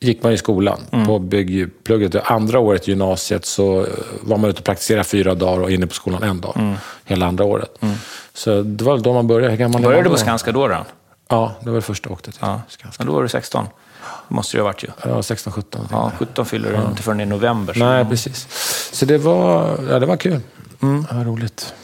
[0.00, 1.06] gick man i skolan mm.
[1.06, 2.14] på byggplugget.
[2.14, 3.86] Andra året i gymnasiet så
[4.20, 6.52] var man ute och praktiserade fyra dagar och inne på skolan en dag.
[6.56, 6.76] Mm.
[7.04, 7.70] Hela andra året.
[7.80, 7.94] Mm.
[8.32, 9.50] Så det var då man började.
[9.50, 10.68] Hur gammal började du på Skanska då?
[10.68, 10.84] då?
[11.28, 12.62] Ja, det var det första åkte till ja.
[12.68, 13.04] Skanska.
[13.04, 13.66] Då var du 16?
[14.28, 14.88] Det måste det ha varit ju.
[15.02, 15.88] Ja, 16, 17.
[15.90, 16.90] Ja, 17 fyller du ja.
[16.90, 17.74] inte förrän i november.
[17.78, 18.46] Nej, precis.
[18.92, 20.40] Så det var, ja, det var kul.
[20.82, 21.06] Mm.
[21.12, 21.74] Var roligt.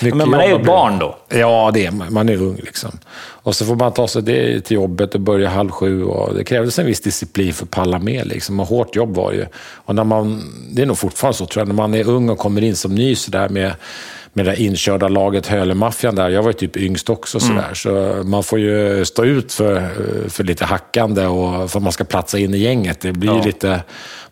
[0.00, 1.18] Men man är ju barn då?
[1.28, 2.12] Ja, det är man.
[2.12, 2.98] Man är ung liksom.
[3.16, 6.04] Och så får man ta sig det till jobbet och börja halv sju.
[6.04, 8.26] Och det krävdes en viss disciplin för att palla med.
[8.26, 8.60] Liksom.
[8.60, 9.46] Och hårt jobb var det ju.
[9.56, 12.38] Och när man, det är nog fortfarande så tror jag, när man är ung och
[12.38, 13.74] kommer in som ny så där med
[14.36, 16.28] med det inkörda laget Hölemaffian där.
[16.28, 17.48] Jag var ju typ yngst också mm.
[17.48, 17.74] sådär.
[17.74, 19.90] Så man får ju stå ut för,
[20.28, 23.00] för lite hackande och för att man ska platsa in i gänget.
[23.00, 23.44] Det blir ja.
[23.44, 23.82] lite,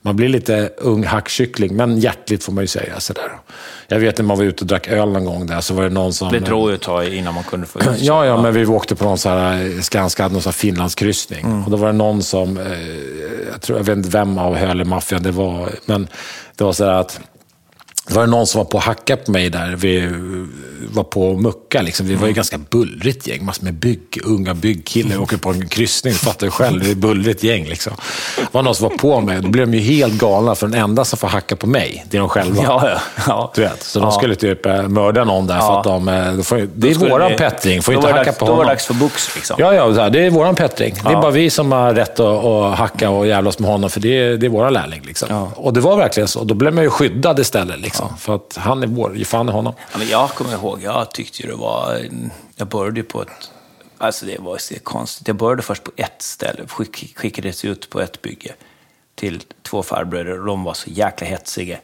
[0.03, 3.01] man blir lite ung hackkyckling, men hjärtligt får man ju säga.
[3.01, 3.33] Sådär.
[3.89, 5.91] Jag vet när man var ute och drack öl någon gång där, så var det
[5.91, 6.33] någon som...
[6.33, 8.95] Det drog ju ett tag innan man kunde få ut Ja, ja, men vi åkte
[8.95, 11.45] på någon så här, Skanska hade någon sån här Finlandskryssning.
[11.45, 11.65] Mm.
[11.65, 12.65] Och då var det någon som, eh,
[13.53, 16.09] jag, tror, jag vet inte vem av Hölemaffian det var, men
[16.57, 17.21] det var så att
[18.09, 19.75] det var någon som var på att hacka på mig där.
[19.77, 20.09] Vi
[20.93, 21.83] var på att mucka.
[21.83, 22.07] Liksom.
[22.07, 22.35] Vi var ju Mm.
[22.35, 23.45] ganska bullrigt gäng.
[23.45, 25.19] Massor med bygg, unga byggkillar.
[25.19, 26.15] åker på en kryssning.
[26.15, 26.81] Fattar du själv.
[26.83, 27.65] Det är ett bullrigt gäng.
[27.65, 27.93] Liksom.
[28.37, 29.41] Det var någon som var på mig.
[29.43, 30.55] Då blev de ju helt galna.
[30.55, 32.63] För den enda som får hacka på mig, det är de själva.
[32.65, 32.99] Ja, ja.
[33.27, 33.53] ja.
[33.55, 34.11] Du vet, så de Ja.
[34.13, 35.59] skulle typ eh, mörda någon där.
[35.61, 37.83] För att de, eh, då får, ju- det är Då våran det- Pettring.
[37.83, 38.59] Får då inte hacka dags- på Då honom.
[38.59, 39.57] var det dags för box liksom.
[39.59, 40.95] Ja, ja, det är våran Pettring.
[41.05, 44.01] Det är bara vi som har rätt att, att hacka och jävlas med honom, för
[44.01, 45.03] det är, det är våra lärling.
[45.07, 45.49] Liksom.
[45.55, 46.45] Och det var verkligen så.
[46.45, 47.79] Då blev man ju skyddad istället.
[47.93, 49.17] Liksom, För att han är vår.
[49.17, 49.75] Ge fan i honom.
[49.93, 52.01] Ja, men jag kommer ihåg, jag tyckte ju det var...
[52.57, 53.51] Jag började ju på ett...
[53.99, 55.29] Alltså det var så konstigt.
[55.29, 58.55] Jag började först på ett ställe, skick, skickades ut på ett bygge
[59.15, 61.79] till två farbröder och de var så jäkla hetsiga.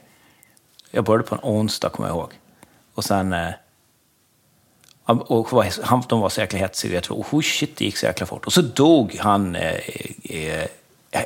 [0.91, 2.33] Jag började på en onsdag, kommer jag ihåg.
[2.95, 3.33] Och sen...
[3.33, 3.51] Eh,
[5.07, 8.07] och var- han, de var så jäkla hetsiga, jag tror, oh shit, det gick så
[8.07, 8.47] jäkla fort.
[8.47, 9.75] Och så dog han, eh,
[10.25, 10.67] eh,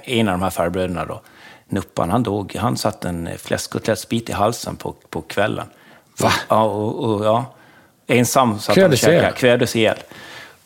[0.02, 1.20] en av de här farbröderna då,
[1.72, 2.56] Nuppan, han dog.
[2.60, 5.66] Han satt en fläskkotlettsbit i halsen på, på kvällen.
[6.20, 6.32] Va?
[6.48, 7.44] Ja, och, och, ja.
[8.06, 9.96] Ensam satt han och käkade, kvävdes ihjäl.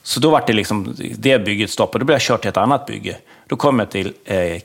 [0.03, 2.03] Så då var det liksom, det bygget stoppade.
[2.03, 3.17] Då blev jag kört till ett annat bygge.
[3.47, 4.61] Då kom jag till eh,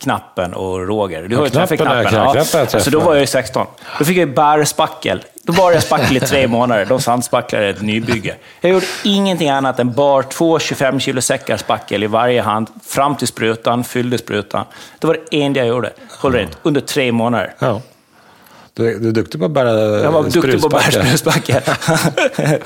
[0.00, 1.28] Knappen och Roger.
[1.28, 2.10] Du har ju Knappen träffat är- Knappen.
[2.10, 2.50] Knappen har jag Ja.
[2.50, 2.82] träffat.
[2.84, 3.66] Så då var jag ju 16.
[3.98, 5.24] Då fick jag bärspackel.
[5.46, 6.84] Då bar jag spackel i tre månader.
[6.84, 8.34] De sandspacklade ett nybygge.
[8.60, 13.16] Jag gjorde ingenting annat än bar två 25 kilo säckar spackel i varje hand, fram
[13.16, 14.64] till sprutan, fyllde sprutan.
[14.98, 15.92] Det var det enda jag gjorde.
[16.18, 16.58] Håll rent.
[16.62, 17.54] Under tre månader.
[17.58, 17.80] Ja.
[18.74, 19.70] Du, du är duktig på att bära
[20.02, 21.62] Jag var duktig på att bära sprutspackel.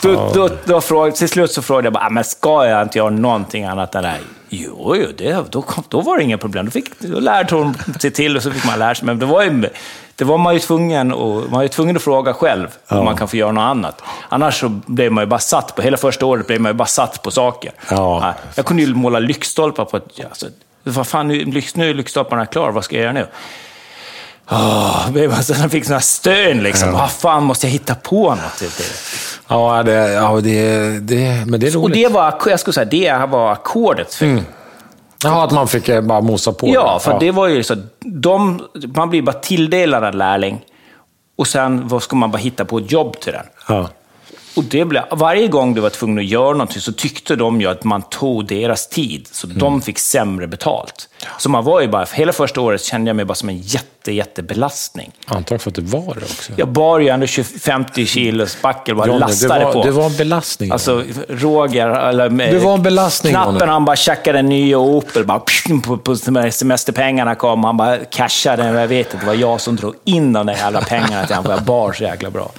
[0.00, 2.98] då, då, då frågade, till slut så frågade jag bara, "Ah, men ska jag inte
[2.98, 4.20] göra någonting annat än det här?
[4.56, 6.64] Jo, jo det, då, kom, då var det inga problem.
[6.64, 9.06] Då, fick, då lärde hon sig till och så fick man lära sig.
[9.06, 9.68] Men det var, ju,
[10.16, 13.28] det var man ju tvungen, och, man ju tvungen att fråga själv om man kan
[13.28, 14.02] få göra något annat.
[14.28, 16.86] Annars så blev man ju bara satt på, hela första året blev man ju bara
[16.86, 17.72] satt på saker.
[17.90, 18.34] Ja.
[18.54, 20.24] Jag kunde ju måla lyktstolpar på ett...
[20.24, 20.46] Alltså,
[20.82, 23.26] vad fan, nu är lyktstolparna klara, vad ska jag göra nu?
[24.50, 26.92] Oh, jag fick sådana stön liksom.
[26.92, 28.84] Vad fan, måste jag hitta på något det?
[29.48, 31.94] Ja, det, ja det, det, men det är Och roligt.
[31.94, 34.14] det var, jag skulle säga, det var ackordet.
[34.14, 34.42] För,
[35.24, 36.68] Jaha, att man fick eh, bara mosa på.
[36.68, 37.18] Ja, för ja.
[37.18, 37.76] det var ju så.
[38.00, 38.62] De,
[38.94, 40.64] man blir bara tilldelad en lärling
[41.38, 43.46] och sen vad ska man bara hitta på ett jobb till den.
[43.68, 43.88] Ja.
[44.56, 47.66] Och det blev, varje gång du var tvungen att göra någonting så tyckte de ju
[47.66, 49.58] att man tog deras tid, så Mm.
[49.58, 51.08] de fick sämre betalt.
[51.38, 54.12] Så man var ju bara, hela första året kände jag mig bara som en jätte,
[54.12, 55.12] jättebelastning.
[55.26, 56.52] Antagligen för att det var det också.
[56.56, 59.82] Jag bar ju ändå 20, 50 kilo spackel, bara Johnny, lastade det var, på.
[59.82, 60.70] Det var en belastning.
[60.70, 63.66] Alltså, Roger, eller med, Det var en belastning, Knappen, Johnny.
[63.66, 65.40] han bara tjackade en ny Opel, bara
[65.84, 66.16] på, på
[66.50, 70.46] semesterpengarna kom, han bara cashade, jag vet inte, det var jag som drog in de
[70.46, 72.50] där jävla pengarna till honom, för jag bar så jäkla bra.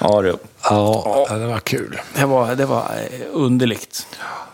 [0.00, 2.00] Ja du, ja, det var kul.
[2.14, 4.06] det var, det var eh, underligt.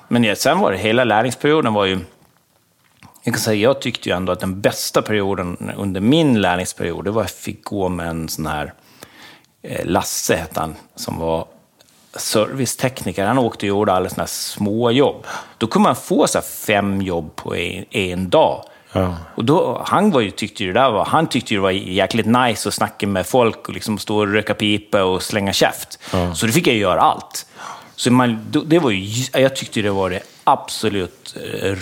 [0.09, 1.99] Men ja, sen var det, hela lärlingsperioden var ju,
[3.23, 7.11] jag kan säga, jag tyckte ju ändå att den bästa perioden under min lärlingsperiod, det
[7.11, 8.73] var att jag fick gå med en sån här,
[9.63, 11.47] eh, Lasse hette han, som var
[12.17, 13.27] servicetekniker.
[13.27, 15.27] Han åkte och gjorde alla såna här små jobb.
[15.59, 18.65] Då kunde man få så fem jobb på en, en dag.
[18.95, 19.17] Ja.
[19.35, 21.71] Och då, han var ju, tyckte ju det där var, han tyckte ju det var
[21.71, 25.99] jäkligt nice att snacka med folk och liksom stå och röka pipa och slänga käft.
[26.35, 27.47] Så då fick jag ju göra allt.
[27.97, 31.75] Så man, det var ju, jag tyckte det var det absolut eh,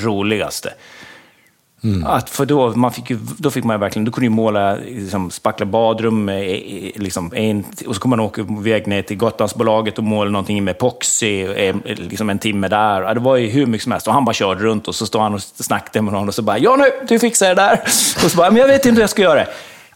[1.82, 2.08] roligaste.
[2.08, 5.30] Att för då, man fick ju, då fick man verkligen, då kunde ju måla, liksom,
[5.30, 6.30] spackla badrum,
[6.94, 10.72] liksom, en, och så kunde man åka iväg ner till Gotlandsbolaget och måla någonting med
[10.72, 13.14] epoxy, eh, liksom en timme där.
[13.14, 14.06] Det var ju hur mycket som helst.
[14.06, 16.42] Och han bara körde runt och så stod han och snackade med någon och så
[16.42, 17.80] bara ”Ja nu, du fixar det där”.
[18.24, 19.48] Och så bara ”Men jag vet inte hur jag ska göra det”.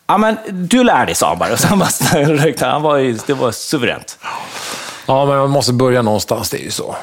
[0.06, 1.52] Ja, men du lär dig, sa han bara.
[1.52, 1.88] Och så han, bara,
[2.70, 4.18] han var ju, det var suveränt.
[5.06, 6.96] Ja, men man måste börja någonstans, det är ju så.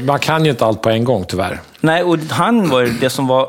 [0.00, 1.60] Man kan ju inte allt på en gång, tyvärr.
[1.80, 3.48] Nej, och han var ju det som var...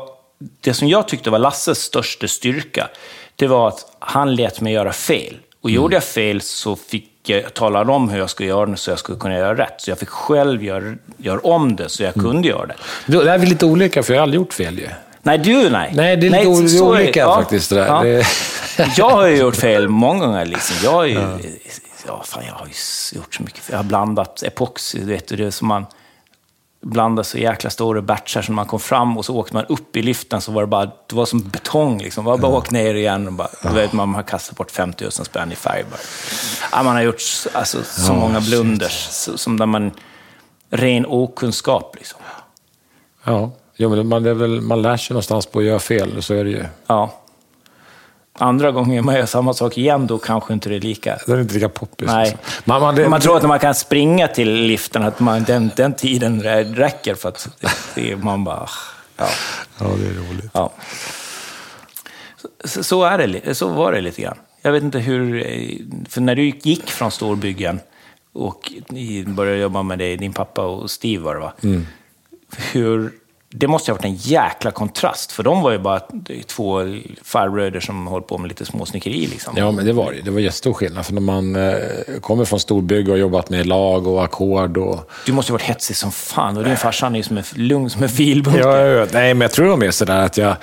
[0.60, 2.88] Det som jag tyckte var Lasses största styrka,
[3.36, 5.36] det var att han lät mig göra fel.
[5.60, 8.90] Och gjorde jag fel så fick jag tala om hur jag skulle göra det så
[8.90, 9.74] jag skulle kunna göra rätt.
[9.80, 12.74] Så jag fick själv göra, göra om det så jag kunde göra det.
[13.06, 14.88] Det är vi lite olika, för jag har aldrig gjort fel ju.
[15.22, 15.92] Nej, du nej.
[15.94, 17.86] Nej, det är lite o- så är- olika faktiskt, det där.
[17.86, 18.02] Ja.
[18.02, 18.26] Det-
[18.96, 20.44] jag har ju gjort fel många gånger.
[20.46, 20.76] Liksom.
[20.84, 21.20] Jag, har ju,
[22.06, 22.22] ja.
[22.24, 23.72] fan, jag har ju gjort så mycket fel.
[23.72, 25.86] Jag har blandat epoxy, du vet, det är som man
[26.80, 30.02] blandade så jäkla stora batchar som man kom fram och så åkte man upp i
[30.02, 32.24] liften så var det bara, det var som betong liksom.
[32.24, 35.12] Var bara åkt ner igen och bara, du vet, man har kastat bort 50 000
[35.12, 36.00] spänn i färg bara.
[36.72, 39.92] Ja, man har gjort alltså, så många blunders, så, som där man,
[40.70, 42.20] ren okunskap liksom.
[43.24, 46.44] Ja, jo, men man, väl, man lär sig någonstans på att göra fel, så är
[46.44, 46.64] det ju.
[46.86, 47.14] Ja.
[48.38, 51.18] Andra gånger man gör samma sak igen, då kanske inte det är lika.
[51.26, 52.06] Det är inte lika poppis.
[52.06, 52.24] Nej.
[52.24, 52.40] liksom.
[52.64, 55.70] Man, man, det, Man tror att när man kan springa till liften, att man, den,
[55.76, 57.48] den tiden rä- räcker för att
[57.94, 58.68] det, man bara...
[59.16, 59.26] Ja.
[59.78, 60.50] Ja, det är roligt.
[60.52, 60.72] ja.
[62.64, 64.36] Så, så, är det, så var det lite grann.
[64.62, 65.44] Jag vet inte hur...
[66.08, 67.80] För när du gick från storbyggen
[68.32, 68.72] och
[69.26, 71.52] började jobba med dig, din pappa och Steve var det va?
[71.62, 71.86] Mm.
[72.72, 73.12] Hur
[73.50, 76.00] det måste ha varit en jäkla kontrast, för de var ju bara
[76.46, 76.80] två
[77.22, 79.26] farbröder som höll på med lite småsnickeri.
[79.26, 79.54] Liksom.
[79.56, 80.20] Ja, men det var det.
[80.20, 81.06] Det var jättestor skillnad.
[81.06, 81.74] För när man eh,
[82.20, 85.10] kommer från storbygge och jobbat med lag och ackord och...
[85.26, 87.90] Du måste ju varit hetsig som fan och din farsa är ju som en lugn
[87.90, 88.60] som en filbunke.
[88.60, 90.56] Ja, ja, nej, men jag tror de är sådär att jag...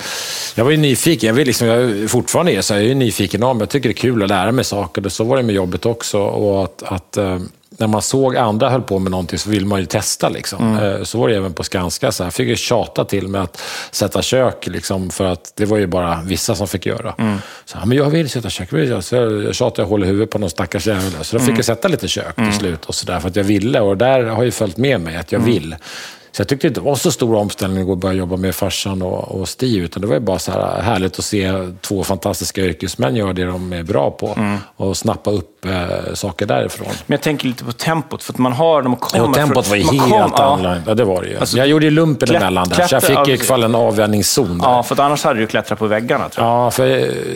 [0.56, 1.28] Jag var ju nyfiken.
[1.28, 2.74] Jag, vill liksom, jag fortfarande är så.
[2.74, 3.60] Jag är nyfiken om.
[3.60, 5.10] Jag tycker det är kul att lära mig saker.
[5.10, 6.20] Så var det med jobbet också.
[6.20, 7.40] Och att, att eh,
[7.78, 10.30] när man såg andra höll på med någonting så vill man ju testa.
[10.30, 10.74] Liksom.
[10.74, 10.84] Mm.
[10.84, 12.12] Eh, så var det även på Skanska.
[12.12, 13.62] Så jag fick ju tjata till med att
[13.92, 17.16] sätta kök, liksom, för att det var ju bara vissa som fick göra.
[17.18, 17.38] Mm.
[17.66, 18.70] Så men jag vill sätta kök.
[19.02, 21.24] Så jag tjatade hål i huvudet på någon stackars jävel.
[21.24, 21.56] Så då fick mm.
[21.56, 22.56] jag sätta lite kök till mm.
[22.56, 22.86] slut.
[22.86, 23.80] Och så där, för att jag ville.
[23.80, 25.54] Och där har ju följt med mig att jag mm.
[25.54, 25.76] vill.
[26.36, 29.42] Så jag tyckte inte det var så stor omställning att börja jobba med farsan och,
[29.42, 33.34] och Stig, utan det var bara så här härligt att se två fantastiska yrkesmän göra
[33.34, 34.58] det de är bra på mm.
[34.76, 36.88] och snappa upp eh, saker därifrån.
[37.06, 39.28] Men jag tänker lite på tempot, för att man har, när man kommer...
[39.28, 40.82] Ja, tempot var ju helt kom, annorlunda.
[40.86, 40.94] Ja.
[40.94, 41.38] det var det ju.
[41.38, 44.60] Alltså, jag gjorde ju lumpen klätt, emellan där, så jag fick i kväll en avvänjningszon.
[44.64, 46.56] Ja, för annars hade du klättrat på väggarna, tror jag.
[46.56, 46.86] Ja, för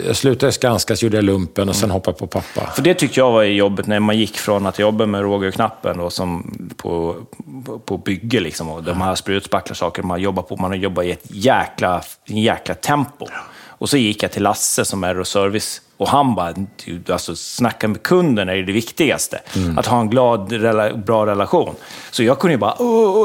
[0.06, 1.94] jag slutade Skanska, så gjorde jag lumpen och sen mm.
[1.94, 2.70] hoppade jag på pappa.
[2.70, 5.54] För det tyckte jag var jobbigt, när man gick från att jobba med Roger och
[5.54, 7.16] Knappen och som på,
[7.64, 10.56] på, på bygge, liksom, de här sprutspacklarna jäkla saker man jobbar på.
[10.56, 13.26] Man har jobbat i ett jäkla, jäkla tempo.
[13.80, 16.54] Och så gick jag till Lasse som är service och han bara,
[17.08, 19.40] alltså snacka med kunden är det viktigaste.
[19.56, 19.78] Mm.
[19.78, 20.48] Att ha en glad,
[21.04, 21.74] bra relation.
[22.10, 22.74] Så jag kunde ju bara!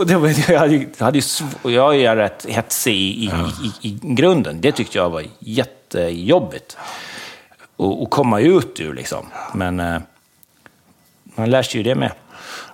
[0.05, 1.21] Det var, jag, hade, hade
[1.63, 4.61] jag är rätt hetsig i, i, i, i, grunden.
[4.61, 6.77] Det tyckte jag var jättejobbigt.
[7.77, 9.25] att komma ut ur liksom.
[9.53, 9.99] Men eh,
[11.35, 12.11] man lär sig ju det med.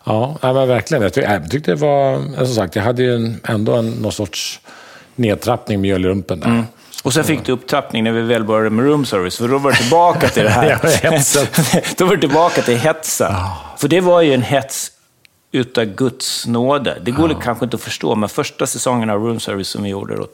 [0.03, 1.03] Ja, men verkligen.
[1.03, 4.59] Jag jag tyckte det var, som sagt, jag hade ju en, ändå en, någon sorts
[5.15, 6.47] nedtrappning med mjölrumpen där.
[6.47, 6.63] Mm.
[7.03, 9.71] Och sen fick du upptrappning när vi väl började med room service, för då var
[9.71, 10.79] det tillbaka till det här.
[11.97, 13.33] då var det tillbaka till hetsen.
[13.77, 14.91] För det var ju en hets
[15.51, 16.97] utav Guds nåde.
[17.01, 17.41] Det går oh.
[17.41, 20.27] kanske inte att förstå, men första säsongen av room service som vi gjorde, då,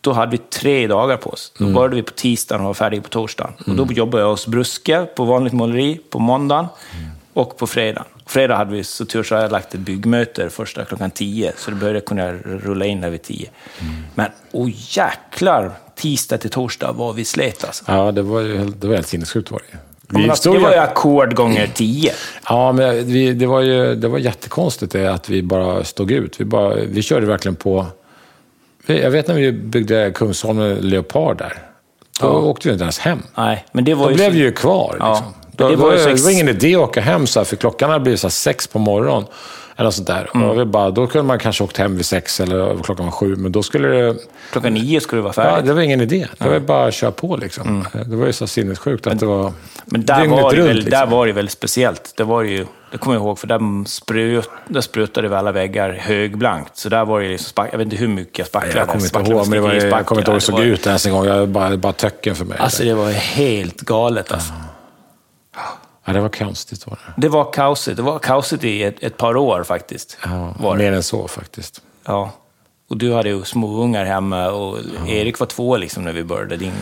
[0.00, 1.52] då hade vi tre dagar på oss.
[1.58, 1.74] Då mm.
[1.74, 3.52] började vi på tisdagen och var färdiga på torsdagen.
[3.66, 3.80] Mm.
[3.80, 7.10] Och då jobbade jag hos Bruske på vanligt måleri på måndagen mm.
[7.38, 8.04] Och på fredagen.
[8.26, 11.70] Fredag hade vi så tur så hade jag lagt ett byggmöte första klockan tio, så
[11.70, 13.50] då började kunna rulla in där vid tio.
[13.80, 13.94] Mm.
[14.14, 17.84] Men oh jäklar, tisdag till torsdag var vi slet alltså.
[17.86, 19.78] Ja, det var ju det var helt sinnessjukt var det
[20.18, 22.12] vi alltså, det var ju ackord gånger tio.
[22.48, 26.40] Ja, men vi, det, var ju, det var jättekonstigt det, att vi bara stod ut.
[26.40, 27.86] Vi, bara, vi körde verkligen på...
[28.86, 31.52] Jag vet när vi byggde Kungsholmen Leopard där.
[32.20, 32.30] Då ja.
[32.30, 33.22] åkte vi inte ens hem.
[33.34, 34.96] Nej, men det var Då ju blev vi ju kvar.
[35.00, 35.10] Ja.
[35.10, 35.34] Liksom.
[35.58, 36.20] Då, det, var då, sex...
[36.20, 38.30] det var ingen idé att åka hem, så här, för klockan hade blivit så här,
[38.30, 39.24] sex på morgonen.
[39.76, 40.30] Eller sånt där.
[40.34, 40.50] Mm.
[40.50, 43.52] Och bara, då kunde man kanske åkt hem vid sex eller klockan var sju, men
[43.52, 44.16] då skulle det...
[44.52, 45.54] Klockan nio skulle det vara färdigt.
[45.56, 46.26] Ja, det var ingen idé.
[46.38, 47.68] Det var bara att köra på liksom.
[47.68, 48.10] Mm.
[48.10, 49.52] Det var ju så sinnessjukt att det var
[49.84, 50.90] Men där var, det väl, liksom.
[50.90, 52.12] där var det väldigt speciellt.
[52.16, 55.92] Det var ju, det kommer jag ihåg, för där, sprut, där sprutade vi alla väggar
[56.00, 56.76] högblankt.
[56.76, 58.78] Så där var det liksom, spack, jag vet inte hur mycket jag spacklade.
[58.78, 60.86] Jag kommer inte ihåg, men det var, jag kommer inte ihåg hur det såg ut
[60.86, 61.26] ens en gång.
[61.26, 62.58] Jag bara, bara töcken för mig.
[62.58, 64.52] Alltså det var helt galet alltså.
[64.52, 64.67] Ja.
[66.04, 67.20] Ja, det var konstigt var det.
[67.20, 67.96] Det var kaosigt.
[67.96, 70.18] Det var kaosigt i ett, ett par år faktiskt.
[70.24, 71.82] Ja, var mer än så faktiskt.
[72.04, 72.32] Ja.
[72.90, 75.12] Och du hade ju små ungar hemma och ja.
[75.12, 76.72] Erik var två liksom när vi började, din,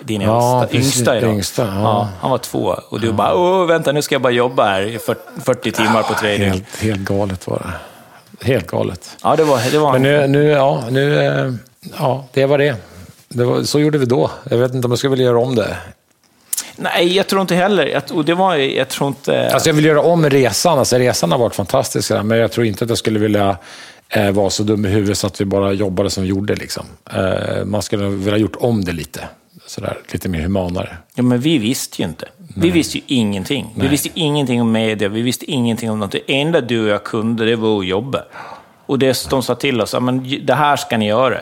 [0.00, 1.30] din ja, yngsta, yngsta idag.
[1.30, 1.82] Yngsta, ja.
[1.82, 2.08] ja.
[2.20, 2.76] han var två.
[2.88, 3.12] Och du ja.
[3.12, 4.98] bara, Åh, vänta nu ska jag bara jobba här i
[5.44, 6.36] 40 timmar på tre.
[6.36, 8.46] Helt, helt galet var det.
[8.46, 9.16] Helt galet.
[9.22, 11.52] Ja, det var, det var Men nu, nu, ja, nu, eh,
[11.98, 12.76] ja, det var det.
[13.28, 14.30] det var, så gjorde vi då.
[14.50, 15.76] Jag vet inte om jag skulle vilja göra om det.
[16.76, 17.86] Nej, jag tror inte heller.
[17.86, 19.50] Jag, och det var, jag tror inte...
[19.50, 20.78] Alltså jag vill göra om resan.
[20.78, 23.56] Alltså resan har varit fantastisk, men jag tror inte att jag skulle vilja
[24.08, 26.54] eh, vara så dum i huvudet så att vi bara jobbade som vi gjorde.
[26.54, 26.86] Liksom.
[27.12, 29.20] Eh, man skulle vilja gjort om det lite.
[29.66, 30.96] Sådär, lite mer humanare.
[31.14, 32.28] Ja, men vi visste ju inte.
[32.38, 32.48] Nej.
[32.54, 33.64] Vi visste ju ingenting.
[33.74, 33.82] Nej.
[33.82, 36.12] Vi visste ingenting om media, vi visste ingenting om något.
[36.12, 38.22] Det enda du och jag kunde, det var att jobba.
[38.86, 41.40] Och det, de sa till oss, men det här ska ni göra.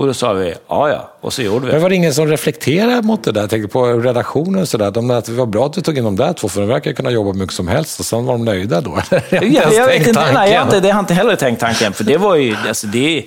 [0.00, 1.72] Och då sa vi, ja ja, och så gjorde vi.
[1.72, 3.40] Men var det ingen som reflekterade mot det där?
[3.40, 4.90] Jag tänkte på redaktionen och sådär.
[4.90, 6.92] De att det var bra att vi tog in de där två, för de verkar
[6.92, 8.00] kunna jobba mycket som helst.
[8.00, 8.98] Och sen var de nöjda då.
[9.30, 11.92] jag, jag, jag vet inte, nej, jag, inte, det har inte heller tänkt tanken.
[11.92, 13.24] För det var ju, alltså det,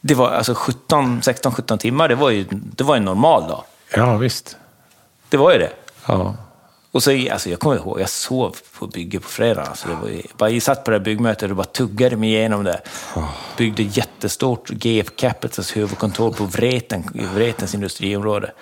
[0.00, 3.64] det var alltså 17, 16, 17 timmar, det var ju, det var en normal dag.
[3.94, 4.56] Ja, visst.
[5.28, 5.70] Det var ju det.
[6.06, 6.34] Ja.
[6.92, 9.62] Och så, alltså, jag kommer ihåg, jag sov på bygget på fredag.
[9.62, 12.64] Alltså, det var, bara, jag satt på det här byggmötet och bara tuggade mig igenom
[12.64, 12.80] det.
[13.56, 18.52] Byggde jättestort GF Capitals huvudkontor på Vreten, Vretens industriområde.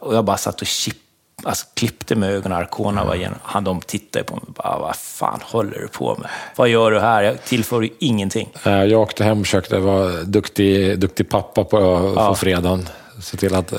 [0.00, 0.96] Och jag bara satt och chip,
[1.42, 3.34] alltså, klippte med ögonen, Arcona var igen.
[3.42, 6.30] Han, de tittade på mig och bara, vad fan håller du på med?
[6.56, 7.22] Vad gör du här?
[7.22, 8.48] Jag tillför ju ingenting.
[8.62, 12.34] Jag åkte hem och försökte vara duktig, duktig pappa på, på ja.
[12.34, 12.88] fredagen.
[13.20, 13.78] Se till att uh,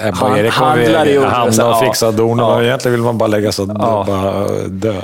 [0.00, 2.42] Ebba Han- och Erik handlade ju- handla och fixa dona.
[2.42, 2.62] Ja.
[2.62, 4.04] Egentligen vill man bara lägga sig och Ja.
[4.06, 5.02] bara dö.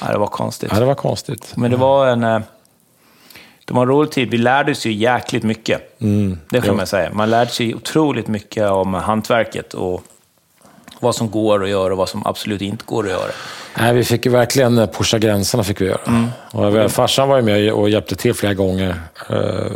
[0.00, 0.70] Ja, det var konstigt.
[0.72, 1.52] Ja, det var konstigt.
[1.56, 2.24] Men det var en...
[2.24, 2.40] eh,
[3.64, 4.30] Det var en rolig tid.
[4.30, 6.00] Vi lärde oss ju jäkligt mycket.
[6.00, 6.38] Mm.
[6.50, 7.10] Det får man säga.
[7.12, 10.02] Man lärde sig otroligt mycket om hantverket och
[11.00, 13.30] vad som går att göra och vad som absolut inte går att göra.
[13.78, 15.64] Nej, vi fick ju verkligen eh, pusha gränserna.
[15.64, 16.00] Fick vi göra.
[16.06, 16.26] Mm.
[16.84, 19.72] Och farsan var ju med och hjälpte till flera gånger eh,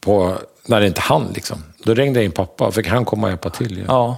[0.00, 0.34] på,
[0.66, 1.26] när det inte hann.
[1.34, 1.62] Liksom.
[1.84, 3.78] Då ringde jag in pappa och fick han komma och hjälpa till.
[3.78, 3.84] Ja.
[3.88, 4.16] Ja.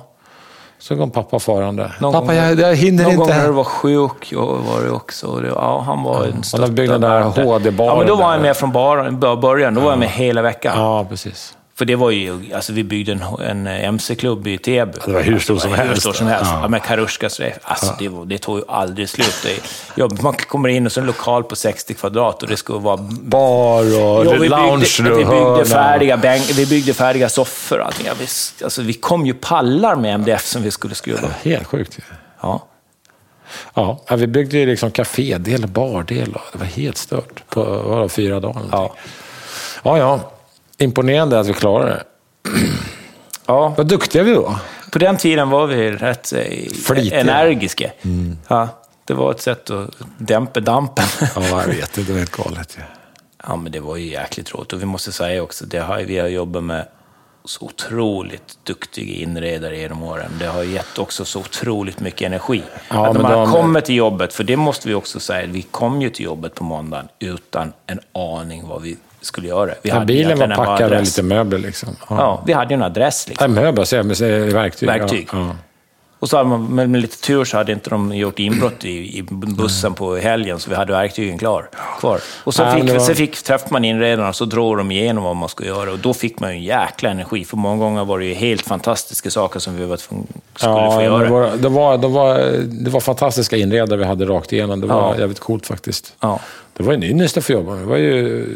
[0.79, 1.93] Så kom pappa farande.
[2.01, 3.39] Någon pappa, gång- jag, jag hinner Någon gång inte.
[3.39, 5.27] när du var sjuk var det också.
[5.27, 7.53] Och det- Ja, han var en och när vi byggde den där stöttande.
[7.53, 9.75] HD-baren Ja, men då var jag med från början.
[9.75, 10.79] Då var jag med hela veckan.
[10.81, 11.57] Ja, precis.
[11.83, 14.93] För det var ju, alltså vi byggde en, en MC-klubb i Täby.
[15.07, 16.03] det var hur stor som Det var Hur helst.
[16.03, 16.51] stor som helst.
[16.55, 16.61] Ja.
[16.63, 16.69] Ja.
[16.69, 17.59] med Karushkas ref.
[17.63, 19.35] Alltså det, var, det tog ju aldrig slut.
[19.43, 19.61] Det,
[19.95, 22.97] ja, man kommer in och så en lokal på 60 kvadrat och det skulle vara...
[23.11, 27.87] Bar och Ja, vi, lounge byggde, vi, byggde färdiga bänk, vi byggde färdiga soffor och
[27.87, 28.07] allting.
[28.07, 28.27] Ja, vi,
[28.65, 31.29] alltså, vi kom ju pallar med MDF som vi skulle skruva.
[31.43, 31.99] Helt sjukt.
[31.99, 32.03] ju.
[32.43, 32.67] Ja.
[33.75, 36.37] Ja, ja, vi byggde ju liksom kafédel bardel.
[36.53, 38.63] Det var helt stört på vadå, fyra dagar.
[38.73, 38.95] Ja.
[39.83, 40.33] ja, ja.
[40.83, 42.05] Imponerande att vi klarade det.
[43.47, 43.75] ja.
[43.77, 44.57] Vad duktiga vi var.
[44.93, 46.39] På den tiden var vi rätt eh,
[46.87, 47.21] Flitiga.
[47.21, 47.91] energiska.
[48.49, 48.69] Ja,
[49.05, 51.05] det var ett sätt att dämpa dampen.
[51.21, 51.93] Ja, jag vet.
[51.95, 52.77] Det var helt galet.
[52.79, 52.83] ju.
[53.47, 54.73] Ja, men det var ju jäkligt roligt.
[54.73, 56.87] Och vi måste säga också, det har, vi har jobbat med
[57.45, 60.31] så otroligt duktiga inredare genom åren.
[60.39, 62.63] Det har gett också så otroligt mycket energi.
[62.89, 65.63] Ja, att men man de- kommer till jobbet, för det måste vi också säga, vi
[65.63, 69.75] kom ju till jobbet på måndagen utan en aning vad vi skulle göra.
[69.83, 71.59] Vi Ja, bilen var packad med lite möbler.
[71.59, 71.89] Liksom.
[72.09, 72.17] Ja.
[72.17, 73.29] Ja, vi hade ju en adress.
[73.29, 73.55] Liksom.
[73.55, 74.89] Nej, möbler, säger jag, verktyg.
[74.89, 75.29] Verktyg.
[75.33, 75.57] Ja, ja.
[76.23, 79.19] Och så hade man, med, med lite tur så hade inte de gjort inbrott i,
[79.19, 81.69] i bussen på helgen, så vi hade verktygen klar,
[82.01, 82.21] kvar.
[82.45, 85.37] Och så fick, var- så fick, träffade man inredarna och så drog de igenom vad
[85.37, 85.93] man skulle göra.
[85.93, 88.63] Och då fick man ju en jäkla energi, för många gånger var det ju helt
[88.67, 91.25] fantastiska saker som vi var tvungna, skulle Ja, få göra.
[91.25, 92.39] det, var, det, var, det, var,
[92.85, 94.81] det var fantastiska inredare vi hade rakt igenom.
[94.81, 95.19] Det var Ja.
[95.19, 96.15] jävligt coolt faktiskt.
[96.21, 96.39] Ja.
[96.83, 97.81] Det var en ynnest att få jobba med.
[97.83, 98.47] Det var ju,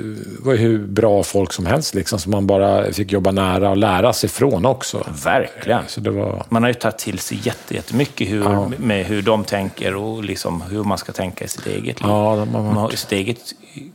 [0.41, 3.77] var ju hur bra folk som helst liksom, som man bara fick jobba nära och
[3.77, 5.07] lära sig från också.
[5.25, 5.83] Verkligen.
[5.87, 6.45] Så det var...
[6.49, 8.71] Man har ju tagit till sig jätte- jättemycket hur, Ja.
[8.79, 12.09] med hur de tänker och liksom hur man ska tänka i sitt eget liv.
[12.11, 12.99] Ja, man har varit...
[12.99, 13.39] sitt eget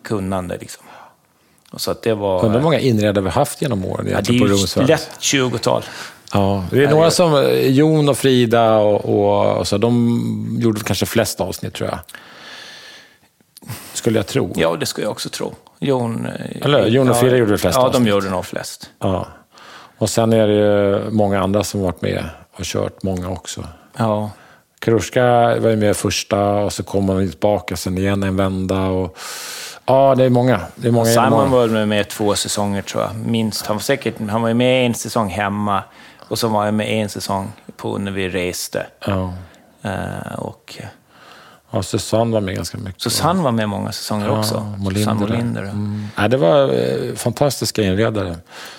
[0.04, 0.58] kunnande.
[0.62, 0.84] Liksom.
[1.72, 2.46] Och så att det var...
[2.46, 5.84] Undrar hur många inredare vi har haft genom åren ja, det är ju lätt 20-tal.
[6.34, 11.06] Ja, det är några som, Jon och Frida och, och, och så, de gjorde kanske
[11.06, 12.00] flest avsnitt tror jag.
[13.94, 14.54] Skulle jag tro.
[14.56, 15.54] Ja, det skulle jag också tro.
[15.80, 18.08] Jon, eh, Eller, Jon och ja, Frida gjorde väl flest Ja, de avsnitt.
[18.10, 18.90] gjorde nog flest.
[19.00, 19.28] Ja.
[19.98, 22.26] Och sen är det ju många andra som varit med
[22.58, 23.68] och kört många också.
[23.98, 24.32] Ja,
[24.80, 25.24] Karuska
[25.60, 28.82] var ju med första och så kom han tillbaka sen igen en vända.
[28.86, 29.18] Och,
[29.86, 30.60] ja, det är många.
[30.76, 33.66] Det är många Simon var väl med två säsonger tror jag, minst.
[33.66, 35.84] Han var säkert han var med en säsong hemma
[36.30, 38.86] och så var jag med en säsong på när vi reste.
[39.06, 39.34] Ja.
[39.82, 40.78] Eh, och
[41.72, 43.02] ja, Susanne var med ganska mycket.
[43.02, 44.74] Susanne var med många säsonger också.
[44.78, 45.14] Molinder.
[45.14, 45.62] Molinder.
[45.62, 46.08] Mm.
[46.18, 48.36] Ja, det var eh, fantastiska inredare.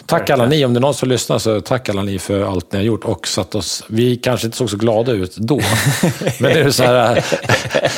[0.06, 2.72] Tack alla ni, om det är någon som lyssnar så tack alla ni för allt
[2.72, 5.56] ni har gjort och satt oss, vi kanske inte såg så glada ut då,
[6.40, 7.22] men det är så här eh,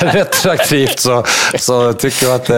[0.14, 1.24] retroaktivt så,
[1.58, 2.56] så tycker jag att eh,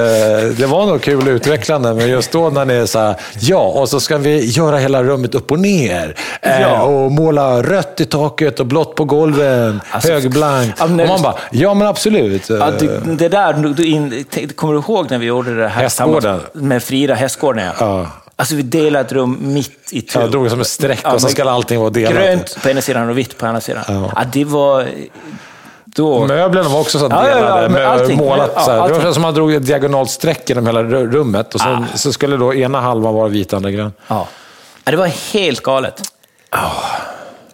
[0.59, 3.59] det var nog kul och utvecklande, men just då när ni är så här, ja,
[3.63, 6.83] och så ska vi göra hela rummet upp och ner eh, Ja.
[6.83, 10.75] och måla rött i taket och blått på golven, Alltså, högblank.
[10.79, 12.26] ja, men- och man bara, ja men absolut.
[12.49, 15.83] Ja, Eh, det, det där, du, in, kommer du ihåg när vi gjorde det här
[15.83, 16.41] Hästgården.
[16.53, 17.65] med Frida Hästgården?
[17.67, 17.73] Ja.
[17.81, 18.07] Ja.
[18.39, 20.19] Alltså vi delade ett rum mitt i tu.
[20.21, 22.13] Jag drog som ett streck och så ska allting vara delat.
[22.13, 23.85] Grönt på ena sidan och vitt på andra sidan.
[23.89, 24.11] Ja.
[24.17, 24.23] Ja.
[24.33, 24.87] det var...
[25.85, 26.27] Då...
[26.27, 28.17] Möblerna var också så Ja, ja, ja, delade, med allting.
[28.19, 28.51] målat.
[28.55, 28.89] Ja, så här.
[28.89, 31.85] Det var som man drog ett diagonalt streck genom hela ru- rummet och så, Ah.
[31.95, 33.93] så skulle då ena halvan vara vit, andra grön.
[34.09, 34.27] Ja.
[34.85, 36.03] ja, det var helt galet.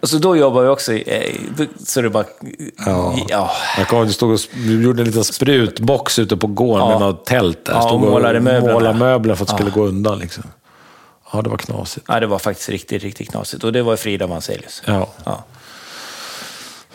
[0.03, 1.03] Och så då jobbade jag också i,
[1.59, 2.25] eh, så det bara...
[2.85, 3.15] Ja.
[3.27, 3.51] ja.
[3.77, 6.99] Jag kommer du stod och du gjorde en liten sprutbox ute på gården Ja.
[6.99, 7.73] med något tält där.
[7.73, 8.73] Ja, Stod och målade möblerna.
[8.73, 10.19] målade möbler för att det skulle gå undan.
[10.19, 10.43] Liksom.
[11.33, 12.05] Ja, det var knasigt.
[12.09, 13.63] Ja, det var faktiskt riktigt, riktigt knasigt.
[13.63, 14.81] Och det var Frida Manselius.
[14.85, 15.07] Ja.
[15.23, 15.43] Ja.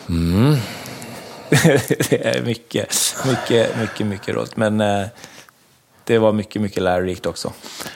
[2.09, 4.57] det är mycket, mycket, mycket, mycket roligt.
[4.57, 5.05] Men eh,
[6.03, 7.53] det var mycket, mycket lärorikt också.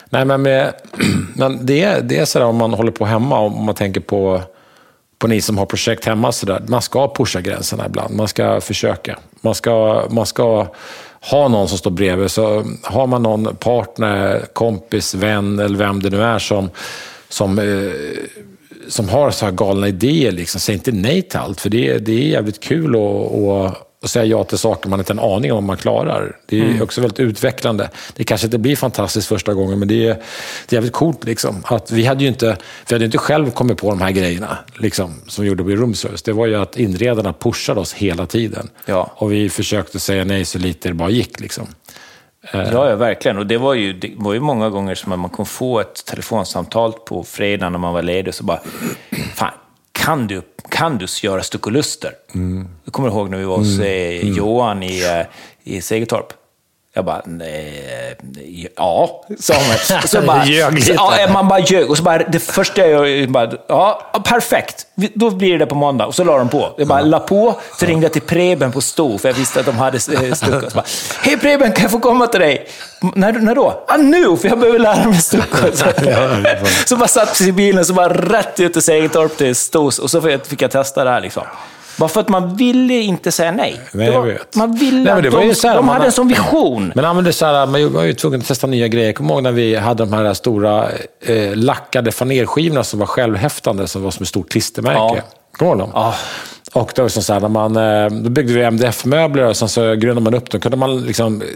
[0.10, 0.73] Nej, men, med,
[1.36, 4.41] men det, det är sådär om man håller på hemma, om man tänker på,
[5.24, 8.16] på ni som har projekt hemma, så där, man ska pusha gränserna ibland.
[8.16, 9.20] Man ska försöka.
[9.41, 10.68] Man ska, man ska
[11.32, 12.32] ha någon som står bredvid.
[12.32, 16.70] Så har man någon partner, kompis, vän eller vem det nu är som,
[17.30, 17.91] som, eh,
[18.88, 21.62] som har så här galna idéer, liksom, säg inte nej till allt.
[21.62, 24.99] För det, är- det är jävligt kul att, att, och säga ja till saker man
[24.99, 26.38] inte har en aning om man klarar.
[26.45, 26.82] Det är mm.
[26.82, 27.89] också väldigt utvecklande.
[28.16, 30.14] Det kanske inte blir fantastiskt första gången, men det är,
[30.68, 31.24] det är jävligt coolt.
[31.24, 31.64] Liksom.
[31.66, 35.22] Att vi hade ju inte, vi hade inte själv kommit på de här grejerna liksom,
[35.28, 36.22] som vi gjorde på roomservice.
[36.22, 38.70] Det var ju att inredarna pushade oss hela tiden.
[38.86, 39.12] Ja.
[39.16, 41.39] Och vi försökte säga nej så lite det bara gick.
[41.39, 41.68] Liksom.
[42.51, 43.38] Ja, ja, verkligen.
[43.38, 46.93] Och det var, ju, det var ju många gånger som man kunde få ett telefonsamtal
[46.93, 48.60] på fredag när man var ledig och så bara,
[49.36, 49.54] fan,
[50.04, 52.12] kan du, kan du göra stuckoluster?
[52.36, 52.68] Mm.
[52.84, 53.88] Jag kommer ihåg när vi var hos mm.
[53.88, 54.38] Eh, mm.
[54.38, 55.26] Johan i, eh,
[55.76, 56.34] i Segertorp.
[56.96, 58.16] Jag bara, nej,
[58.78, 60.02] ja, sa man.
[60.08, 61.89] Så bara, så, ja, man bara ljög.
[61.89, 64.88] Och så bara, det första jag gör, bara, ja, perfekt.
[65.14, 66.06] Då blir det på måndag.
[66.06, 66.74] Och så la de på.
[66.78, 69.66] Jag bara la på, så ringde jag till Preben på Sto, för jag visste att
[69.66, 70.82] de hade eh, stuckor.
[71.22, 72.68] Hej Preben, kan jag få komma till dig?
[73.16, 73.84] När, när då?
[73.88, 75.72] Ah, nu, för jag behöver lära mig stuckor.
[75.74, 75.86] Så,
[76.86, 80.22] så bara satt i bilen, så bara rätt ut till Segeltorp till Stos, och så
[80.22, 81.22] fick jag testa det här.
[81.22, 81.44] Liksom.
[81.98, 83.82] Bara för att man ville inte säga nej.
[83.91, 84.56] nej var, jag vet.
[84.56, 86.91] Man ville nej, att de, så här, de hade en sån vision.
[86.96, 89.06] Men använde så här, man var ju tvungen att testa nya grejer.
[89.06, 90.88] Jag kommer ihåg när vi hade de här stora
[91.22, 95.00] eh, lackade fanerskivorna som var självhäftande, som var som ett stort klistermärke.
[95.00, 95.18] Ja.
[95.58, 95.89] Kommer du ihåg dem?
[95.94, 96.16] Ja.
[96.74, 99.95] Och det var så här, när man, eh, då byggde vi MDF-möbler och sen så
[99.95, 100.61] grundade man upp dem.
[100.61, 101.47] kunde man liksom eh,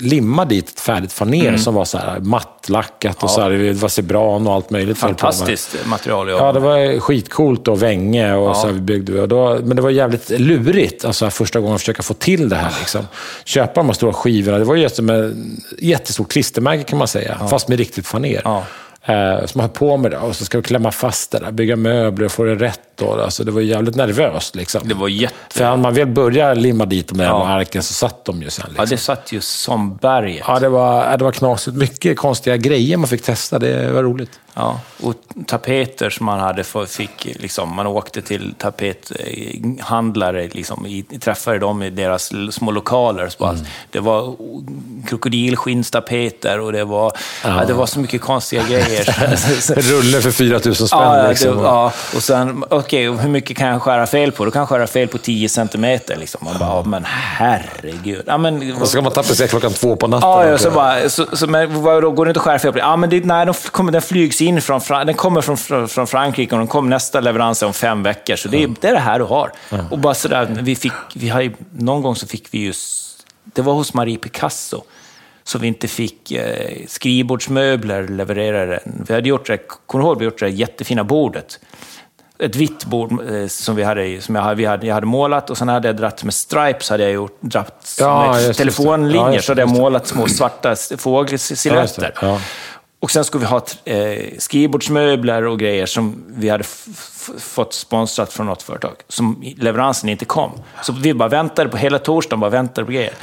[0.00, 1.58] limma dit ett färdigt faner mm.
[1.58, 3.24] som var så här mattlackat ja.
[3.24, 4.98] och så här, det var Sebran och allt möjligt.
[4.98, 6.28] Fantastiskt material.
[6.28, 6.36] Ja.
[6.36, 8.54] ja, det var skitcoolt och Vänge och ja.
[8.54, 9.20] så här, vi byggde.
[9.20, 12.56] Och då, men det var jävligt lurigt, alltså första gången att försöka få till det
[12.56, 12.74] här.
[12.78, 13.06] Liksom.
[13.44, 14.58] Köpa de här stora skivorna.
[14.58, 15.32] Det var ju som ett
[15.78, 18.64] jättestort klistermärke kan man säga, fast med riktigt faner.
[19.04, 20.18] Eh, som höll på med det.
[20.18, 22.80] Och så ska vi klämma fast det där, bygga möbler och få det rätt.
[22.94, 23.22] Då.
[23.22, 24.56] Alltså, det var jävligt nervöst.
[24.56, 24.80] Liksom.
[24.84, 25.34] Det var jätte...
[25.48, 27.48] För när man väl började limma dit de där ja.
[27.48, 28.64] arken så satt de ju sen.
[28.68, 28.84] Liksom.
[28.84, 30.44] Ja, det satt ju som berget.
[30.48, 31.76] Ja, det var, det var knasigt.
[31.76, 33.58] Mycket konstiga grejer man fick testa.
[33.58, 34.40] Det var roligt.
[34.54, 35.14] Ja, och
[35.46, 42.32] tapeter som man hade fick, liksom, man åkte till tapethandlare, liksom, träffade dem i deras
[42.50, 43.28] små lokaler.
[43.28, 43.64] Så bara, mm.
[43.90, 44.36] Det var
[45.06, 47.12] krokodilskinnstapeter och det var,
[47.44, 47.60] ja.
[47.60, 48.89] Ja, det var så mycket konstiga grejer.
[48.98, 50.88] En rulle för 4 000 spänn.
[50.90, 51.56] Ja, liksom.
[51.56, 51.92] det, ja.
[52.14, 54.44] och sen, okej, okay, hur mycket kan jag skära fel på?
[54.44, 56.16] Då kan jag skära fel på 10 centimeter.
[56.16, 56.44] Liksom.
[56.44, 58.22] Man bara, men herregud.
[58.26, 60.28] Ja, men, och så ska man tapetsera klockan två på natten.
[60.28, 62.78] Ja, ja så, bara, så, så, men, då går det inte att skära fel på
[62.78, 62.84] det?
[62.84, 66.54] Ja, men det, nej, de kommer, den flygs in från, den kommer från, från Frankrike
[66.54, 68.36] och den kommer nästa leverans om fem veckor.
[68.36, 69.52] Så det är, det, är det här du har.
[69.70, 69.86] Mm.
[69.90, 72.72] Och bara sådär, vi fick, vi har, någon gång så fick vi ju,
[73.44, 74.82] det var hos Marie Picasso,
[75.50, 78.80] så vi inte fick eh, skrivbordsmöbler levererade.
[79.06, 81.60] Vi hade gjort det, kommer ihåg, vi gjort det jättefina bordet.
[82.38, 85.58] Ett vitt bord eh, som, vi hade, som jag, vi hade, jag hade målat och
[85.58, 89.52] sen hade jag dratt med stripes, hade jag gjort, dratt ja, med telefonlinjer, ja, så
[89.52, 92.14] hade jag målat små svarta fågelsilhuetter.
[92.22, 92.40] Ja,
[93.00, 96.64] och sen skulle vi ha eh, skrivbordsmöbler och grejer som vi hade
[97.38, 100.52] fått sponsrat från något företag, som leveransen inte kom.
[100.82, 103.14] Så vi bara väntade på hela torsdagen, bara väntade på grejer.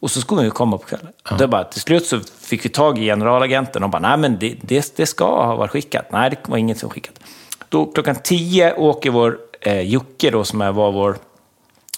[0.00, 1.12] Och så skulle vi komma på kvällen.
[1.38, 1.46] Ja.
[1.46, 4.96] bara, till slut så fick vi tag i generalagenten och bara, nej men det, det,
[4.96, 6.12] det ska ha varit skickat.
[6.12, 7.20] Nej, det var inget som skickat.
[7.68, 11.16] Då klockan tio åker vår eh, Jocke då, som är, var vår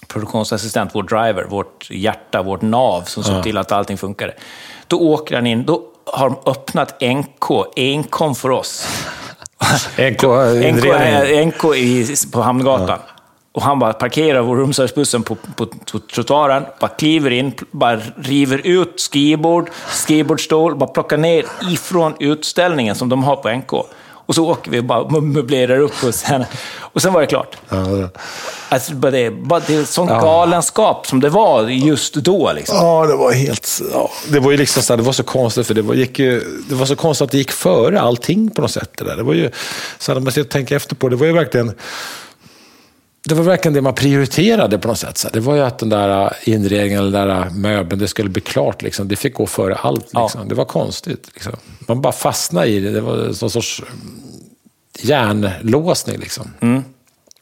[0.07, 3.43] produktionsassistent, vår driver, vårt hjärta, vårt nav som såg ja.
[3.43, 4.33] till att allting funkade.
[4.87, 8.87] Då åker han in, då har de öppnat NK, enkom för oss.
[9.97, 10.23] NK,
[10.73, 10.85] NK,
[11.45, 12.99] NK i, på Hamngatan.
[13.07, 13.12] Ja.
[13.53, 18.61] Och han bara parkerar vår rumsservicebussen på, på, på trottoaren, bara kliver in, bara river
[18.63, 23.73] ut skrivbord, skrivbordsstol, bara plockar ner ifrån utställningen som de har på NK.
[24.25, 26.45] Och så åker vi och bara möblerar upp och sen,
[26.75, 27.57] och sen var det klart.
[28.69, 29.29] Alltså, det,
[29.67, 30.21] det är sån ja.
[30.21, 32.53] galenskap som det var just då.
[32.53, 32.77] Liksom.
[32.77, 33.81] Ja, det var helt...
[33.93, 36.19] Ja, det var ju liksom så här, det var så konstigt, för det var, gick
[36.19, 36.39] ju,
[36.69, 38.89] det var så konstigt att det gick före allting på något sätt.
[38.97, 39.15] Det, där.
[39.15, 39.51] det var ju,
[39.99, 41.73] så här, när man tänker efter på det, var ju verkligen
[43.25, 45.25] det var verkligen det man prioriterade på något sätt.
[45.33, 48.29] Det var ju att den där äh, inredningen, eller den där äh, möbeln, det skulle
[48.29, 48.81] bli klart.
[48.81, 49.07] Liksom.
[49.07, 50.03] Det fick gå före allt.
[50.03, 50.41] Liksom.
[50.41, 50.43] Ja.
[50.49, 51.29] Det var konstigt.
[51.33, 51.53] Liksom.
[51.79, 52.91] Man bara fastnade i det.
[52.91, 54.23] Det var någon sorts mm,
[54.99, 56.17] järnlåsning.
[56.17, 56.51] Liksom.
[56.59, 56.83] Mm.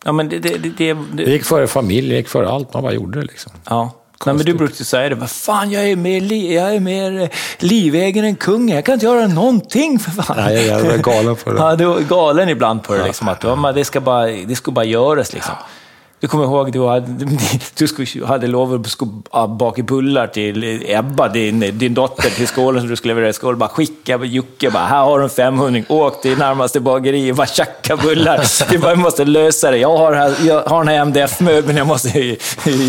[0.05, 2.73] Ja, men det, det, det, det, det gick före familj, det gick före allt.
[2.73, 3.25] Man bara gjorde det.
[3.25, 3.51] Liksom.
[3.69, 3.91] Ja.
[4.25, 7.29] Nej, men du brukade säga det, vad fan, jag är mer, jag är mer eh,
[7.59, 10.37] livägare än kung, jag kan inte göra någonting för fan.
[10.37, 11.57] Nej, jag är galen på det.
[11.59, 14.85] ja, du var galen ibland på det, liksom, att det, ska bara, det ska bara
[14.85, 15.33] göras.
[15.33, 15.55] Liksom.
[15.59, 15.65] Ja.
[16.21, 17.07] Du kommer ihåg, du hade,
[18.13, 18.87] du hade lovat
[19.31, 23.33] att baka bullar till Ebba, din, din dotter, till skålen som du skulle leverera i
[23.33, 23.55] skål.
[23.55, 27.47] Bara skicka Jocke, bara, här har du en 500 åk till närmaste bageri och bara
[27.47, 28.41] tjacka bullar.
[28.71, 29.77] Du bara, måste lösa det.
[29.77, 32.37] Jag har, jag har den här MDF-möbeln jag måste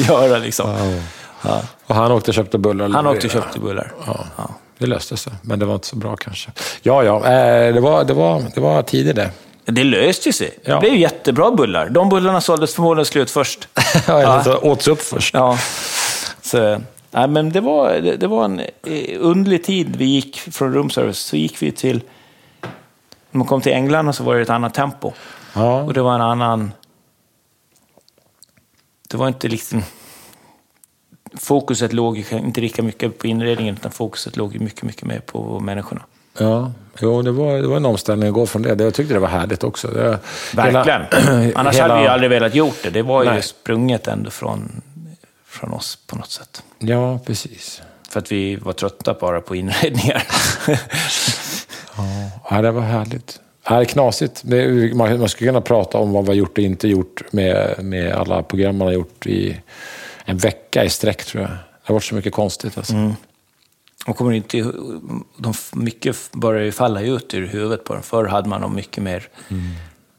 [0.09, 0.71] göra liksom.
[0.71, 1.03] Wow.
[1.43, 1.63] Ja.
[1.87, 2.89] Och han åkte och köpte bullar?
[2.89, 3.93] Han åkte och köpte bullar.
[4.07, 4.25] Ja.
[4.37, 4.51] ja.
[4.79, 6.51] Det löste sig, men det var inte så bra kanske.
[6.83, 9.31] Ja, ja, eh, det var, det var, det var tider det.
[9.65, 10.59] Det löste sig.
[10.65, 10.75] Ja.
[10.75, 11.89] Det blev jättebra bullar.
[11.89, 13.69] De bullarna såldes förmodligen slut först.
[14.07, 14.59] ja, ja.
[14.59, 15.35] åts upp först.
[15.35, 15.59] Ja.
[16.55, 16.79] eh,
[17.11, 21.19] nej, men det, var, det, det var en eh, underlig tid vi gick från roomservice.
[21.19, 22.03] Så gick vi till,
[23.31, 25.13] när man kom till England så var det ett annat tempo.
[25.53, 25.83] Ja.
[25.83, 26.73] Och det var en annan...
[29.09, 29.83] Det var inte liksom...
[31.41, 35.21] Fokuset låg ju inte lika mycket på inredningen, utan fokuset låg ju mycket, mycket mer
[35.21, 36.03] på människorna.
[36.39, 38.85] Ja, jo, det var, det var en omställning att gå från det.
[38.85, 39.89] Jag tyckte det var härligt också.
[39.89, 40.19] Det,
[40.55, 40.85] Verkligen.
[41.13, 42.91] hela- Annars hela- hade vi ju aldrig velat gjort det.
[42.91, 43.43] Det var ju Nej.
[43.43, 44.83] sprunget ändå från,
[45.47, 46.63] från oss på något sätt.
[46.79, 47.83] Ja, precis.
[48.11, 50.23] För att vi var trötta bara på inredningar.
[52.51, 53.41] Ja, det var härligt.
[53.69, 54.45] Det är knasigt.
[54.95, 58.43] Man skulle kunna prata om vad vi har gjort och inte gjort med, med alla
[58.43, 59.61] program man har gjort i
[60.25, 61.51] en vecka i sträck, tror jag.
[61.51, 62.79] Det har varit så mycket konstigt.
[62.79, 63.15] Alltså.
[64.07, 64.73] Och kommer inte,
[65.37, 68.03] de, mycket börjar ju falla ut ur huvudet på dem.
[68.03, 69.29] Förr hade man dem mycket mer...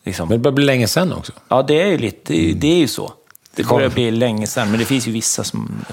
[0.06, 1.32] Liksom, Men det börjar bli länge sedan också.
[1.50, 3.14] Ja, det är ju lite, det är, det är ju så.
[3.56, 5.86] Det börjar bli länge sedan, men det finns ju vissa som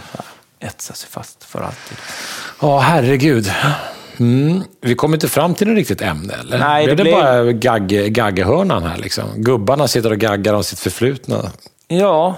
[0.59, 1.99] etsar sig fast för alltid.
[2.61, 3.53] Ja, herregud.
[4.19, 4.63] Mm.
[4.81, 6.59] Vi kom inte fram till något riktigt ämne, eller?
[6.59, 8.99] Nej, det det blev- bara gagge, gaggehörnan här?
[8.99, 9.25] Liksom?
[9.37, 11.51] Gubbarna sitter och gaggar om sitt förflutna.
[11.89, 12.37] Ja.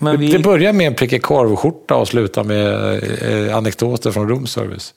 [0.00, 0.32] Vi...
[0.32, 2.94] Det börjar med en prickig korvskjorta och slutar med
[3.48, 4.94] eh, anekdoter från roomservice.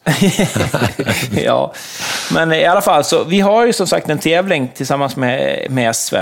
[1.43, 1.73] ja,
[2.33, 5.95] men i alla fall, så vi har ju som sagt en tävling tillsammans med, med
[5.95, 6.15] SV.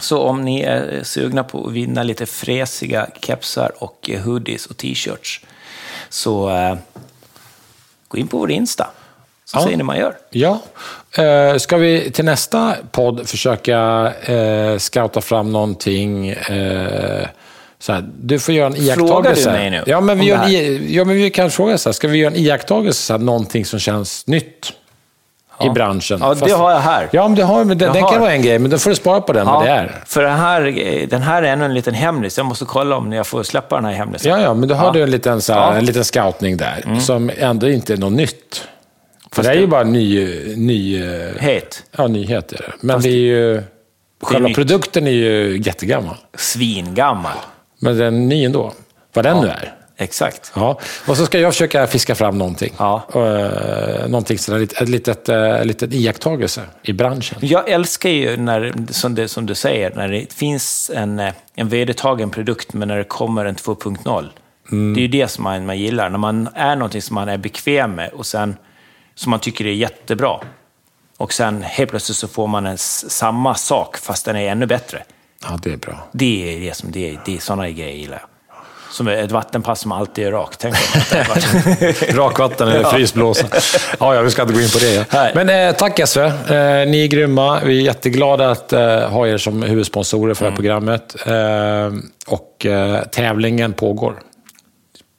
[0.00, 4.76] Så om ni är sugna på att vinna lite fräsiga kepsar och eh, hoodies och
[4.76, 5.40] t-shirts,
[6.08, 6.76] så eh,
[8.08, 8.86] gå in på vår Insta,
[9.44, 9.64] så Ja.
[9.68, 10.14] ser ni man gör.
[10.30, 10.58] Ja.
[11.18, 16.28] Eh, ska vi till nästa podd försöka eh, scouta fram någonting?
[16.28, 17.26] Eh,
[17.84, 19.42] så här, du får göra en iakttagelse.
[19.42, 21.88] Frågar du mig nu Ja, men vi, gör en, ja, men vi kan fråga så
[21.88, 21.92] här.
[21.92, 23.02] Ska vi göra en iakttagelse?
[23.02, 24.72] Så här, någonting som känns nytt
[25.64, 26.18] i branschen?
[26.22, 27.08] Ja, det har jag här.
[27.12, 28.96] Ja, men det har, men den, den kan vara en grej, men då får du
[28.96, 30.02] spara på den vad det är.
[30.06, 32.36] för den här, den här är ännu en liten hemlis.
[32.38, 34.30] Jag måste kolla om jag får släppa den här hemlisen.
[34.32, 34.92] Ja, ja, men då har Ja.
[34.92, 35.66] du en liten, så här, Ja.
[35.66, 35.78] Mm.
[35.78, 38.68] en liten scoutning där, som ändå inte är något nytt.
[39.32, 40.26] För det är ju bara ny,
[40.56, 41.82] ny, eh, Het.
[41.96, 42.52] ja, nyhet.
[42.52, 42.72] Är det.
[42.80, 43.62] Men det är ju...
[44.22, 46.16] Själva produkten är ju jättegammal.
[46.36, 47.32] Svingammal.
[47.84, 48.72] Men den är ny ändå.
[49.12, 49.74] Vad den nu är.
[49.96, 50.52] Exakt.
[50.54, 50.80] Ja.
[51.06, 52.74] Och så ska jag försöka fiska fram någonting.
[52.78, 53.02] Ja.
[53.16, 57.38] Uh, någonting sådär, ett, litet, uh, litet iakttagelse i branschen.
[57.40, 61.68] Jag älskar ju, när, som, det, som du säger, när det finns en, eh, en
[61.68, 64.28] vedertagen produkt, men när det kommer en 2.0.
[64.72, 64.94] Mm.
[64.94, 66.10] Det är ju det som man, man gillar.
[66.10, 68.56] När man är någonting som man är bekväm med och sen
[69.14, 70.40] som man tycker är jättebra.
[71.16, 75.02] Och sen helt plötsligt så får man en, samma sak, fast den är ännu bättre.
[75.48, 76.08] Ja, det är bra.
[76.12, 77.20] Det är det som det är.
[77.24, 78.28] Det är sådana grejer gillar jag.
[78.90, 80.58] Som ett vattenpass som alltid är rakt.
[80.58, 80.76] Tänk.
[82.16, 83.46] Rakvatten eller frysblåsa.
[84.00, 85.12] Ja, ja, vi ska inte gå in på det.
[85.12, 85.32] Nej.
[85.34, 86.20] Men eh, tack SV.
[86.20, 86.30] Eh,
[86.88, 87.60] ni är grymma.
[87.64, 91.16] Vi är jätteglada att eh, ha er som huvudsponsorer för det här programmet.
[91.26, 91.92] Eh,
[92.26, 94.14] och eh, tävlingen pågår.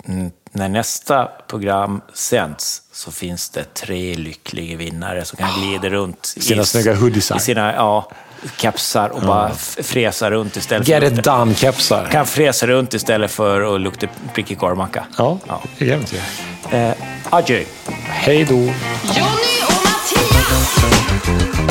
[0.07, 6.33] Mm, när nästa program sänds så finns det tre lyckliga vinnare som kan glida runt
[6.37, 7.37] Ah, Sina i, snygga hoodiesar.
[7.37, 8.11] i sina ja,
[8.57, 9.51] kepsar och bara
[9.83, 12.07] fräsa runt istället Get för it done-kepsar.
[12.11, 15.05] kan fräsa runt istället för att lukta prickig korvmacka.
[15.17, 15.61] Ja, Ja.
[15.77, 16.17] det grymt ju.
[16.77, 16.93] Eh,
[17.29, 17.63] adjö.
[18.07, 18.55] Hej då.
[18.55, 18.71] Jonny
[19.67, 21.64] och Mattias!